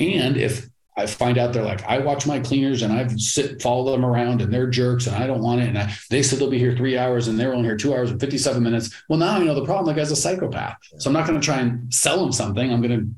And 0.00 0.36
if 0.36 0.68
I 0.98 1.06
find 1.06 1.38
out 1.38 1.52
they're 1.52 1.62
like, 1.62 1.84
I 1.84 1.98
watch 1.98 2.26
my 2.26 2.40
cleaners 2.40 2.82
and 2.82 2.92
I've 2.92 3.18
sit 3.20 3.62
follow 3.62 3.92
them 3.92 4.04
around 4.04 4.42
and 4.42 4.52
they're 4.52 4.66
jerks 4.66 5.06
and 5.06 5.14
I 5.14 5.28
don't 5.28 5.42
want 5.42 5.60
it. 5.60 5.68
And 5.68 5.78
I, 5.78 5.94
they 6.10 6.24
said 6.24 6.40
they'll 6.40 6.50
be 6.50 6.58
here 6.58 6.76
three 6.76 6.98
hours 6.98 7.28
and 7.28 7.38
they're 7.38 7.54
only 7.54 7.68
here 7.68 7.76
two 7.76 7.94
hours 7.94 8.10
and 8.10 8.20
57 8.20 8.60
minutes. 8.60 8.90
Well, 9.08 9.18
now 9.18 9.36
I 9.36 9.44
know 9.44 9.54
the 9.54 9.64
problem. 9.64 9.86
The 9.86 10.00
guy's 10.00 10.10
a 10.10 10.16
psychopath. 10.16 10.76
So 10.98 11.08
I'm 11.08 11.14
not 11.14 11.26
going 11.26 11.40
to 11.40 11.44
try 11.44 11.58
and 11.58 11.92
sell 11.94 12.22
him 12.24 12.32
something. 12.32 12.72
I'm 12.72 12.82
going 12.82 12.98
to 12.98 13.08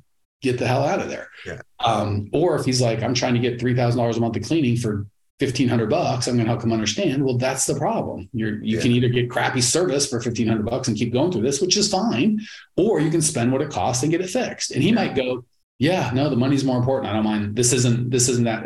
get 0.42 0.58
the 0.58 0.66
hell 0.66 0.84
out 0.84 1.00
of 1.00 1.08
there. 1.08 1.28
Yeah. 1.46 1.60
Um, 1.78 2.28
or 2.34 2.56
if 2.56 2.66
he's 2.66 2.82
like, 2.82 3.02
I'm 3.02 3.14
trying 3.14 3.34
to 3.34 3.40
get 3.40 3.58
$3,000 3.58 4.16
a 4.16 4.20
month 4.20 4.36
of 4.36 4.42
cleaning 4.42 4.76
for 4.76 5.06
1500 5.40 5.88
bucks 5.88 6.26
i'm 6.26 6.34
going 6.34 6.44
to 6.44 6.50
help 6.50 6.62
him 6.62 6.70
understand 6.70 7.24
well 7.24 7.38
that's 7.38 7.64
the 7.64 7.74
problem 7.74 8.28
you're 8.34 8.62
you 8.62 8.76
yeah. 8.76 8.82
can 8.82 8.90
either 8.90 9.08
get 9.08 9.30
crappy 9.30 9.62
service 9.62 10.06
for 10.06 10.16
1500 10.16 10.66
bucks 10.66 10.88
and 10.88 10.98
keep 10.98 11.14
going 11.14 11.32
through 11.32 11.40
this 11.40 11.62
which 11.62 11.78
is 11.78 11.90
fine 11.90 12.38
or 12.76 13.00
you 13.00 13.10
can 13.10 13.22
spend 13.22 13.50
what 13.50 13.62
it 13.62 13.70
costs 13.70 14.02
and 14.02 14.12
get 14.12 14.20
it 14.20 14.28
fixed 14.28 14.70
and 14.70 14.82
he 14.82 14.90
yeah. 14.90 14.94
might 14.94 15.14
go 15.14 15.42
yeah 15.80 16.10
no 16.14 16.30
the 16.30 16.37
money's 16.37 16.64
more 16.64 16.78
important. 16.78 17.10
I 17.10 17.14
don't 17.14 17.25
mind. 17.25 17.56
This 17.56 17.72
isn't 17.72 18.10
this 18.10 18.28
isn't 18.28 18.44
that. 18.44 18.64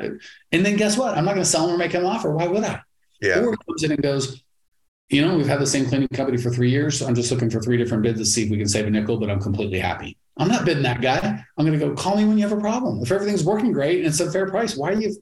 And 0.52 0.66
then 0.66 0.76
guess 0.76 0.98
what? 0.98 1.16
I'm 1.16 1.24
not 1.24 1.32
going 1.32 1.44
to 1.44 1.50
sell 1.50 1.66
him 1.66 1.74
or 1.74 1.78
make 1.78 1.92
him 1.92 2.02
an 2.02 2.06
offer. 2.08 2.30
Why 2.30 2.46
would 2.46 2.64
i? 2.64 2.80
Yeah. 3.22 3.40
Or 3.40 3.56
comes 3.56 3.82
in 3.82 3.92
and 3.92 4.02
goes 4.02 4.42
you 5.08 5.26
know 5.26 5.36
we've 5.36 5.46
had 5.46 5.60
the 5.60 5.66
same 5.66 5.86
cleaning 5.86 6.08
company 6.08 6.36
for 6.36 6.50
three 6.50 6.70
years. 6.70 6.98
So 6.98 7.06
i'm 7.06 7.14
just 7.14 7.30
looking 7.30 7.48
for 7.48 7.60
three 7.60 7.78
different 7.78 8.02
bids 8.02 8.18
to 8.18 8.26
see 8.26 8.44
if 8.44 8.50
we 8.50 8.58
can 8.58 8.68
save 8.68 8.86
a 8.86 8.90
nickel 8.90 9.16
but 9.16 9.30
i'm 9.30 9.40
completely 9.40 9.78
happy. 9.78 10.18
I'm 10.36 10.48
not 10.48 10.64
bidding 10.66 10.82
that 10.82 11.00
guy. 11.00 11.44
I'm 11.56 11.64
going 11.64 11.78
to 11.78 11.86
go 11.86 11.94
call 11.94 12.16
me 12.16 12.24
when 12.24 12.36
you 12.36 12.46
have 12.46 12.58
a 12.58 12.60
problem. 12.60 13.00
If 13.00 13.12
everything's 13.12 13.44
working 13.44 13.70
great 13.70 13.98
and 13.98 14.08
it's 14.08 14.20
a 14.20 14.30
fair 14.30 14.46
price 14.50 14.76
why 14.76 14.90
are 14.90 15.00
you 15.00 15.16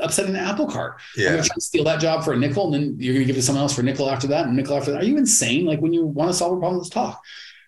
upsetting 0.00 0.32
the 0.32 0.40
apple 0.40 0.66
cart. 0.66 1.00
Yeah. 1.16 1.30
You're 1.30 1.38
trying 1.38 1.54
to 1.54 1.60
steal 1.60 1.84
that 1.84 2.00
job 2.00 2.24
for 2.24 2.32
a 2.32 2.36
nickel, 2.36 2.66
and 2.66 2.74
then 2.74 2.96
you're 2.98 3.14
going 3.14 3.26
to 3.26 3.26
give 3.26 3.36
it 3.36 3.40
to 3.40 3.46
someone 3.46 3.62
else 3.62 3.74
for 3.74 3.80
a 3.80 3.84
nickel 3.84 4.10
after 4.10 4.26
that, 4.28 4.46
and 4.46 4.56
nickel 4.56 4.76
after 4.76 4.92
that. 4.92 5.02
Are 5.02 5.06
you 5.06 5.16
insane? 5.16 5.64
Like 5.64 5.80
when 5.80 5.92
you 5.92 6.04
want 6.04 6.30
to 6.30 6.36
solve 6.36 6.56
a 6.56 6.60
problem, 6.60 6.78
let's 6.78 6.90
talk. 6.90 7.22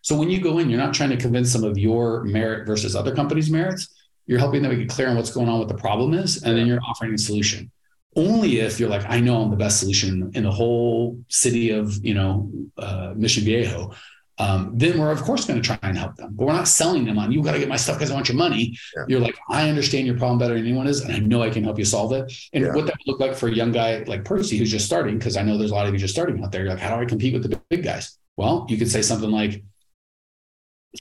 So 0.09 0.17
when 0.17 0.31
you 0.31 0.41
go 0.41 0.59
in, 0.59 0.71
you're 0.71 0.81
not 0.81 0.95
trying 0.95 1.11
to 1.11 1.19
convince 1.19 1.53
some 1.53 1.65
of 1.65 1.77
your 1.77 2.25
merit 2.25 2.67
versus 2.67 2.97
other 2.97 3.15
companies' 3.15 3.51
merits. 3.51 3.95
You're 4.25 4.39
helping 4.39 4.63
them 4.63 4.75
get 4.75 4.89
clear 4.89 5.09
on 5.11 5.17
what's 5.17 5.31
going 5.31 5.51
on, 5.51 5.59
what 5.59 5.69
the 5.69 5.75
problem 5.75 6.15
is, 6.15 6.43
and 6.43 6.57
then 6.57 6.67
you're 6.67 6.81
offering 6.89 7.13
a 7.13 7.19
solution. 7.19 7.71
Only 8.17 8.61
if 8.61 8.81
you're 8.81 8.89
like, 8.89 9.05
I 9.07 9.21
know 9.21 9.43
I'm 9.43 9.51
the 9.51 9.57
best 9.59 9.81
solution 9.81 10.31
in 10.33 10.45
the 10.45 10.51
whole 10.51 11.23
city 11.29 11.73
of, 11.73 12.03
you 12.03 12.15
know, 12.15 12.51
uh, 12.79 13.13
Mission 13.17 13.45
Viejo 13.45 13.93
um, 14.39 14.73
then 14.75 14.99
we're 14.99 15.11
of 15.11 15.23
course 15.23 15.45
going 15.45 15.61
to 15.61 15.67
try 15.67 15.79
and 15.83 15.97
help 15.97 16.17
them. 16.17 16.35
But 16.35 16.47
we're 16.47 16.53
not 16.53 16.69
selling 16.69 17.05
them 17.05 17.19
on 17.19 17.33
you 17.33 17.43
got 17.43 17.53
to 17.53 17.59
get 17.59 17.69
my 17.69 17.77
stuff 17.77 17.97
because 17.97 18.11
I 18.11 18.15
want 18.15 18.29
your 18.29 18.37
money. 18.37 18.77
Yeah. 18.97 19.05
You're 19.09 19.21
like, 19.21 19.37
I 19.49 19.69
understand 19.69 20.07
your 20.07 20.17
problem 20.17 20.39
better 20.39 20.55
than 20.55 20.65
anyone 20.65 20.87
is, 20.87 21.01
and 21.01 21.13
I 21.13 21.19
know 21.19 21.43
I 21.43 21.51
can 21.51 21.65
help 21.65 21.79
you 21.79 21.85
solve 21.85 22.13
it. 22.13 22.33
And 22.53 22.65
yeah. 22.65 22.75
what 22.75 22.87
that 22.87 22.97
would 22.99 23.07
look 23.07 23.21
like 23.21 23.35
for 23.37 23.49
a 23.49 23.53
young 23.53 23.73
guy 23.73 24.05
like 24.07 24.25
Percy 24.25 24.57
who's 24.57 24.71
just 24.71 24.87
starting, 24.87 25.19
because 25.19 25.37
I 25.37 25.43
know 25.43 25.59
there's 25.59 25.73
a 25.73 25.75
lot 25.75 25.87
of 25.87 25.93
you 25.93 25.99
just 25.99 26.15
starting 26.15 26.43
out 26.43 26.53
there. 26.53 26.63
You're 26.63 26.71
like, 26.71 26.81
how 26.81 26.97
do 26.97 27.03
I 27.03 27.05
compete 27.05 27.35
with 27.35 27.49
the 27.49 27.61
big 27.69 27.83
guys? 27.83 28.17
Well, 28.37 28.67
you 28.69 28.77
could 28.77 28.91
say 28.91 29.03
something 29.03 29.31
like, 29.31 29.65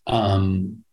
um, 0.05 0.83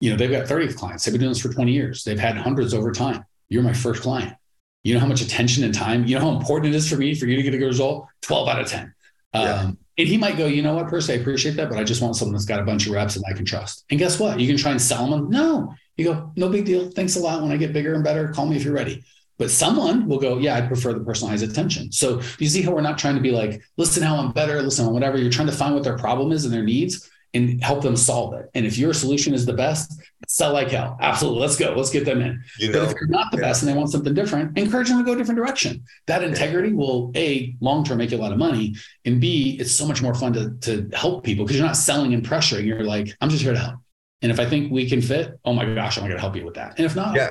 you 0.00 0.10
know, 0.10 0.16
they've 0.16 0.30
got 0.30 0.46
30 0.46 0.74
clients. 0.74 1.04
They've 1.04 1.12
been 1.12 1.20
doing 1.20 1.32
this 1.32 1.40
for 1.40 1.52
20 1.52 1.72
years. 1.72 2.04
They've 2.04 2.18
had 2.18 2.36
hundreds 2.36 2.74
over 2.74 2.92
time. 2.92 3.24
You're 3.48 3.62
my 3.62 3.72
first 3.72 4.02
client. 4.02 4.34
You 4.82 4.92
know 4.92 5.00
how 5.00 5.06
much 5.06 5.22
attention 5.22 5.64
and 5.64 5.72
time, 5.72 6.04
you 6.04 6.14
know 6.14 6.20
how 6.20 6.36
important 6.36 6.74
it 6.74 6.76
is 6.76 6.88
for 6.88 6.96
me 6.96 7.14
for 7.14 7.24
you 7.24 7.36
to 7.36 7.42
get 7.42 7.54
a 7.54 7.58
good 7.58 7.68
result? 7.68 8.06
12 8.20 8.48
out 8.48 8.60
of 8.60 8.66
10. 8.66 8.94
Um, 9.32 9.78
and 9.96 10.08
he 10.08 10.18
might 10.18 10.36
go, 10.36 10.46
you 10.46 10.60
know 10.60 10.74
what, 10.74 10.88
Percy, 10.88 11.14
I 11.14 11.16
appreciate 11.16 11.56
that, 11.56 11.70
but 11.70 11.78
I 11.78 11.84
just 11.84 12.02
want 12.02 12.16
someone 12.16 12.34
that's 12.34 12.44
got 12.44 12.60
a 12.60 12.64
bunch 12.64 12.86
of 12.86 12.92
reps 12.92 13.16
and 13.16 13.24
I 13.28 13.32
can 13.32 13.46
trust. 13.46 13.84
And 13.90 13.98
guess 13.98 14.20
what? 14.20 14.38
You 14.38 14.46
can 14.46 14.58
try 14.58 14.72
and 14.72 14.82
sell 14.82 15.08
them. 15.08 15.30
No, 15.30 15.74
you 15.96 16.04
go, 16.04 16.32
no 16.36 16.50
big 16.50 16.66
deal. 16.66 16.90
Thanks 16.90 17.16
a 17.16 17.20
lot. 17.20 17.40
When 17.42 17.50
I 17.50 17.56
get 17.56 17.72
bigger 17.72 17.94
and 17.94 18.04
better, 18.04 18.28
call 18.28 18.46
me 18.46 18.56
if 18.56 18.64
you're 18.64 18.74
ready. 18.74 19.02
But 19.38 19.50
someone 19.50 20.06
will 20.06 20.18
go, 20.18 20.38
yeah, 20.38 20.56
I 20.56 20.60
prefer 20.60 20.92
the 20.92 21.00
personalized 21.00 21.42
attention. 21.42 21.90
So 21.90 22.20
you 22.38 22.48
see 22.48 22.60
how 22.60 22.72
we're 22.72 22.82
not 22.82 22.98
trying 22.98 23.16
to 23.16 23.20
be 23.20 23.30
like, 23.30 23.62
listen 23.76 24.02
how 24.02 24.16
I'm 24.16 24.32
better, 24.32 24.60
listen 24.60 24.86
on 24.86 24.92
whatever. 24.92 25.16
You're 25.16 25.32
trying 25.32 25.48
to 25.48 25.54
find 25.54 25.74
what 25.74 25.82
their 25.82 25.96
problem 25.96 26.30
is 26.30 26.44
and 26.44 26.52
their 26.52 26.62
needs 26.62 27.10
and 27.34 27.62
help 27.62 27.82
them 27.82 27.96
solve 27.96 28.34
it. 28.34 28.48
And 28.54 28.64
if 28.64 28.78
your 28.78 28.94
solution 28.94 29.34
is 29.34 29.44
the 29.44 29.52
best, 29.52 30.00
sell 30.28 30.52
like 30.52 30.70
hell. 30.70 30.96
Absolutely. 31.00 31.40
Let's 31.40 31.56
go. 31.56 31.74
Let's 31.76 31.90
get 31.90 32.04
them 32.04 32.22
in. 32.22 32.42
You 32.58 32.70
know, 32.70 32.80
but 32.80 32.88
if 32.88 32.94
they're 32.94 33.08
not 33.08 33.30
the 33.32 33.38
yeah. 33.38 33.42
best 33.42 33.62
and 33.62 33.70
they 33.70 33.76
want 33.76 33.90
something 33.90 34.14
different, 34.14 34.56
encourage 34.56 34.88
them 34.88 34.98
to 34.98 35.04
go 35.04 35.12
a 35.12 35.16
different 35.16 35.38
direction. 35.38 35.84
That 36.06 36.22
integrity 36.22 36.68
yeah. 36.70 36.76
will 36.76 37.12
A, 37.16 37.56
long 37.60 37.84
term 37.84 37.98
make 37.98 38.12
you 38.12 38.18
a 38.18 38.22
lot 38.22 38.32
of 38.32 38.38
money. 38.38 38.76
And 39.04 39.20
B, 39.20 39.56
it's 39.60 39.72
so 39.72 39.86
much 39.86 40.00
more 40.00 40.14
fun 40.14 40.32
to, 40.34 40.50
to 40.60 40.88
help 40.96 41.24
people 41.24 41.44
because 41.44 41.58
you're 41.58 41.66
not 41.66 41.76
selling 41.76 42.14
and 42.14 42.24
pressuring. 42.24 42.64
You're 42.64 42.84
like, 42.84 43.14
I'm 43.20 43.28
just 43.28 43.42
here 43.42 43.52
to 43.52 43.58
help. 43.58 43.80
And 44.22 44.32
if 44.32 44.40
I 44.40 44.48
think 44.48 44.72
we 44.72 44.88
can 44.88 45.02
fit, 45.02 45.38
oh 45.44 45.52
my 45.52 45.66
gosh, 45.74 45.98
I'm 45.98 46.04
going 46.04 46.14
to 46.14 46.20
help 46.20 46.36
you 46.36 46.44
with 46.44 46.54
that. 46.54 46.78
And 46.78 46.86
if 46.86 46.96
not, 46.96 47.14
yeah. 47.14 47.30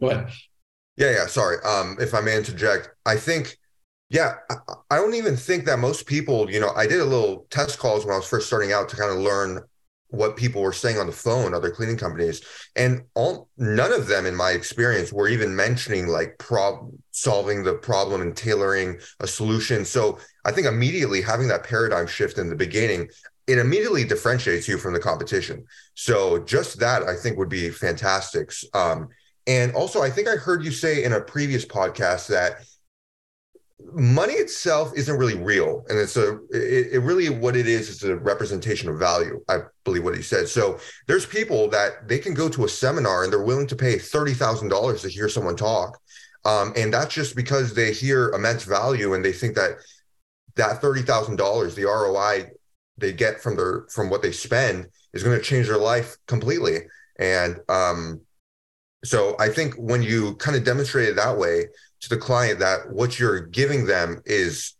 go 0.00 0.08
ahead. 0.08 0.30
Yeah, 0.96 1.10
yeah. 1.10 1.26
Sorry. 1.26 1.58
Um, 1.64 1.96
if 2.00 2.14
I 2.14 2.20
may 2.20 2.36
interject, 2.36 2.90
I 3.04 3.16
think 3.16 3.58
yeah, 4.10 4.34
I 4.90 4.96
don't 4.96 5.14
even 5.14 5.36
think 5.36 5.66
that 5.66 5.78
most 5.78 6.06
people, 6.06 6.50
you 6.50 6.60
know, 6.60 6.70
I 6.74 6.86
did 6.86 7.00
a 7.00 7.04
little 7.04 7.46
test 7.50 7.78
calls 7.78 8.04
when 8.04 8.14
I 8.14 8.16
was 8.16 8.28
first 8.28 8.46
starting 8.46 8.72
out 8.72 8.88
to 8.88 8.96
kind 8.96 9.10
of 9.10 9.18
learn 9.18 9.60
what 10.10 10.38
people 10.38 10.62
were 10.62 10.72
saying 10.72 10.98
on 10.98 11.06
the 11.06 11.12
phone, 11.12 11.52
other 11.52 11.70
cleaning 11.70 11.98
companies, 11.98 12.40
and 12.76 13.02
all 13.14 13.50
none 13.58 13.92
of 13.92 14.06
them, 14.06 14.24
in 14.24 14.34
my 14.34 14.52
experience, 14.52 15.12
were 15.12 15.28
even 15.28 15.54
mentioning 15.54 16.06
like 16.06 16.38
prob 16.38 16.90
solving 17.10 17.62
the 17.62 17.74
problem 17.74 18.22
and 18.22 18.34
tailoring 18.34 18.98
a 19.20 19.26
solution. 19.26 19.84
So 19.84 20.18
I 20.46 20.52
think 20.52 20.66
immediately 20.66 21.20
having 21.20 21.48
that 21.48 21.64
paradigm 21.64 22.06
shift 22.06 22.38
in 22.38 22.48
the 22.48 22.56
beginning, 22.56 23.10
it 23.46 23.58
immediately 23.58 24.04
differentiates 24.04 24.66
you 24.66 24.78
from 24.78 24.94
the 24.94 25.00
competition. 25.00 25.66
So 25.92 26.38
just 26.44 26.78
that 26.78 27.02
I 27.02 27.14
think 27.14 27.36
would 27.36 27.50
be 27.50 27.68
fantastic. 27.68 28.50
Um, 28.72 29.08
and 29.46 29.74
also, 29.74 30.00
I 30.00 30.08
think 30.08 30.28
I 30.28 30.36
heard 30.36 30.64
you 30.64 30.70
say 30.70 31.04
in 31.04 31.12
a 31.12 31.20
previous 31.20 31.66
podcast 31.66 32.28
that 32.28 32.62
money 33.92 34.34
itself 34.34 34.92
isn't 34.96 35.16
really 35.16 35.36
real. 35.36 35.84
And 35.88 35.98
it's 35.98 36.16
a 36.16 36.36
it, 36.50 36.94
it, 36.94 36.98
really 37.00 37.28
what 37.28 37.56
it 37.56 37.66
is 37.66 37.88
is 37.88 38.02
a 38.02 38.16
representation 38.16 38.88
of 38.88 38.98
value 38.98 39.42
i 39.48 39.58
believe 39.84 40.04
what 40.04 40.16
he 40.16 40.22
said. 40.22 40.48
So 40.48 40.78
there's 41.06 41.26
people 41.26 41.68
that 41.70 42.08
they 42.08 42.18
can 42.18 42.34
go 42.34 42.48
to 42.48 42.64
a 42.64 42.68
seminar 42.68 43.24
and 43.24 43.32
they're 43.32 43.42
willing 43.42 43.66
to 43.68 43.76
pay 43.76 43.96
$30000 43.96 45.00
to 45.00 45.08
hear 45.08 45.28
someone 45.28 45.56
talk. 45.56 45.98
Um, 46.44 46.72
and 46.76 46.92
that's 46.92 47.14
just 47.14 47.36
because 47.36 47.74
they 47.74 47.92
hear 47.92 48.30
immense 48.30 48.64
value 48.64 49.14
and 49.14 49.24
they 49.24 49.32
think 49.32 49.54
that 49.56 49.78
that 50.56 50.82
$30000 50.82 51.74
the 51.74 51.84
roi 51.84 52.50
they 52.96 53.12
get 53.12 53.40
from 53.40 53.56
their 53.56 53.86
from 53.90 54.10
what 54.10 54.22
they 54.22 54.32
spend 54.32 54.88
is 55.12 55.22
going 55.22 55.36
to 55.38 55.44
change 55.44 55.68
their 55.68 55.78
life 55.78 56.16
completely. 56.26 56.78
And 57.18 57.60
um, 57.68 58.22
so 59.04 59.36
i 59.38 59.48
think 59.48 59.74
when 59.74 60.02
you 60.02 60.34
kind 60.36 60.56
of 60.56 60.64
demonstrate 60.64 61.08
it 61.08 61.16
that 61.16 61.36
way 61.36 61.66
to 62.00 62.08
the 62.08 62.16
client 62.16 62.58
that 62.60 62.90
what 62.90 63.18
you're 63.18 63.40
giving 63.40 63.86
them 63.86 64.22
is 64.24 64.74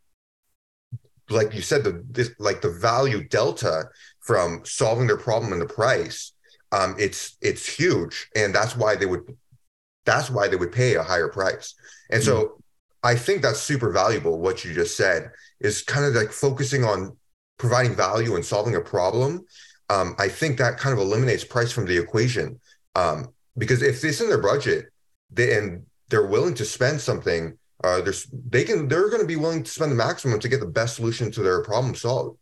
like 1.30 1.54
you 1.54 1.60
said 1.60 1.84
the 1.84 2.04
this 2.10 2.30
like 2.38 2.60
the 2.60 2.70
value 2.70 3.26
delta 3.28 3.84
from 4.20 4.62
solving 4.64 5.06
their 5.06 5.16
problem 5.16 5.52
and 5.52 5.60
the 5.60 5.66
price 5.66 6.32
um 6.72 6.94
it's 6.98 7.36
it's 7.40 7.66
huge. 7.66 8.28
And 8.36 8.54
that's 8.54 8.76
why 8.76 8.96
they 8.96 9.06
would 9.06 9.36
that's 10.04 10.30
why 10.30 10.48
they 10.48 10.56
would 10.56 10.72
pay 10.72 10.94
a 10.94 11.02
higher 11.02 11.28
price. 11.28 11.74
And 12.10 12.22
mm-hmm. 12.22 12.30
so 12.30 12.54
i 13.04 13.14
think 13.14 13.42
that's 13.42 13.60
super 13.60 13.92
valuable 13.92 14.40
what 14.40 14.64
you 14.64 14.74
just 14.74 14.96
said 14.96 15.30
is 15.60 15.82
kind 15.82 16.04
of 16.04 16.14
like 16.14 16.32
focusing 16.32 16.82
on 16.82 17.16
providing 17.56 17.94
value 17.94 18.34
and 18.34 18.44
solving 18.44 18.74
a 18.74 18.80
problem. 18.80 19.44
Um, 19.90 20.14
i 20.18 20.28
think 20.28 20.58
that 20.58 20.78
kind 20.78 20.92
of 20.92 20.98
eliminates 20.98 21.44
price 21.44 21.72
from 21.72 21.86
the 21.86 21.96
equation. 21.96 22.60
Um, 22.94 23.28
because 23.56 23.82
if 23.82 24.02
it's 24.04 24.20
in 24.20 24.28
their 24.28 24.42
budget 24.42 24.86
they, 25.30 25.56
and 25.56 25.84
they're 26.08 26.26
willing 26.26 26.54
to 26.54 26.64
spend 26.64 27.00
something, 27.00 27.56
uh, 27.84 28.00
there's 28.00 28.26
they 28.50 28.64
can 28.64 28.88
they're 28.88 29.08
going 29.08 29.20
to 29.20 29.26
be 29.26 29.36
willing 29.36 29.62
to 29.62 29.70
spend 29.70 29.90
the 29.90 29.96
maximum 29.96 30.40
to 30.40 30.48
get 30.48 30.60
the 30.60 30.66
best 30.66 30.96
solution 30.96 31.30
to 31.32 31.42
their 31.42 31.62
problem 31.62 31.94
solved. 31.94 32.38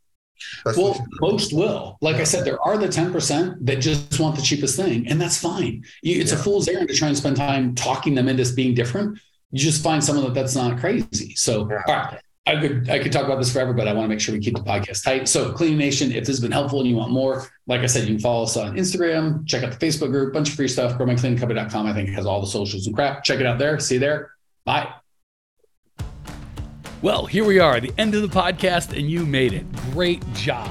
Best 0.64 0.79
well, 0.79 0.94
solution. 0.94 1.07
most 1.20 1.52
will. 1.52 1.98
Like. 2.00 2.16
I 2.16 2.24
said, 2.24 2.44
there 2.44 2.61
are 2.61 2.76
the 2.76 2.88
10% 2.88 3.57
that 3.64 3.76
just 3.76 4.20
want 4.20 4.37
the 4.37 4.42
cheapest 4.42 4.76
thing, 4.76 5.09
and 5.09 5.20
that's 5.20 5.38
fine. 5.38 5.83
You, 6.02 6.20
it's 6.20 6.33
yeah. 6.33 6.38
a 6.38 6.42
fool's 6.42 6.68
errand 6.68 6.88
to 6.88 6.94
try 6.94 7.09
and 7.09 7.16
spend 7.16 7.37
time 7.37 7.74
talking 7.74 8.14
them 8.14 8.29
into 8.29 8.52
being 8.55 8.74
different. 8.74 9.18
You 9.50 9.61
just 9.61 9.83
find 9.83 10.02
someone 10.05 10.24
that 10.26 10.35
that's 10.35 10.55
not 10.55 10.79
crazy. 10.79 11.35
So, 11.37 11.68
yeah. 11.70 11.83
all 11.87 11.94
right. 11.94 12.20
I 12.47 12.61
could 12.61 12.89
I 12.89 13.01
could 13.01 13.13
talk 13.13 13.25
about 13.25 13.39
this 13.39 13.53
forever, 13.53 13.73
but 13.73 13.89
I 13.89 13.93
want 13.93 14.05
to 14.05 14.09
make 14.09 14.21
sure 14.21 14.33
we 14.33 14.41
keep 14.41 14.55
the 14.55 14.63
podcast 14.63 15.03
tight. 15.03 15.29
So, 15.29 15.53
Cleaning 15.53 15.79
Nation, 15.79 16.13
if 16.13 16.21
this 16.21 16.29
has 16.29 16.41
been 16.41 16.53
helpful 16.53 16.79
and 16.81 16.89
you 16.89 16.95
want 16.95 17.11
more, 17.11 17.49
like 17.67 17.81
I 17.81 17.87
said, 17.87 18.03
you 18.03 18.15
can 18.15 18.21
follow 18.21 18.45
us 18.45 18.57
on 18.57 18.77
Instagram, 18.77 19.47
check 19.47 19.65
out 19.65 19.77
the 19.77 19.85
Facebook 19.85 20.13
group, 20.13 20.33
bunch 20.33 20.51
of 20.51 20.55
free 20.55 20.69
stuff. 20.69 20.97
GrowMyCleaningCompany.com, 20.97 21.87
I 21.87 21.93
think, 21.93 22.11
has 22.11 22.25
all 22.25 22.41
the 22.41 22.47
socials 22.47 22.87
and 22.87 22.95
crap. 22.95 23.25
Check 23.25 23.41
it 23.41 23.47
out 23.47 23.59
there. 23.59 23.81
See 23.81 23.95
you 23.95 24.01
there. 24.01 24.31
Bye. 24.65 24.93
Well, 27.03 27.27
here 27.27 27.45
we 27.45 27.59
are, 27.59 27.81
the 27.81 27.93
end 27.99 28.15
of 28.15 28.23
the 28.23 28.29
podcast, 28.29 28.97
and 28.97 29.11
you 29.11 29.27
made 29.27 29.53
it. 29.53 29.71
Great 29.93 30.23
job. 30.35 30.71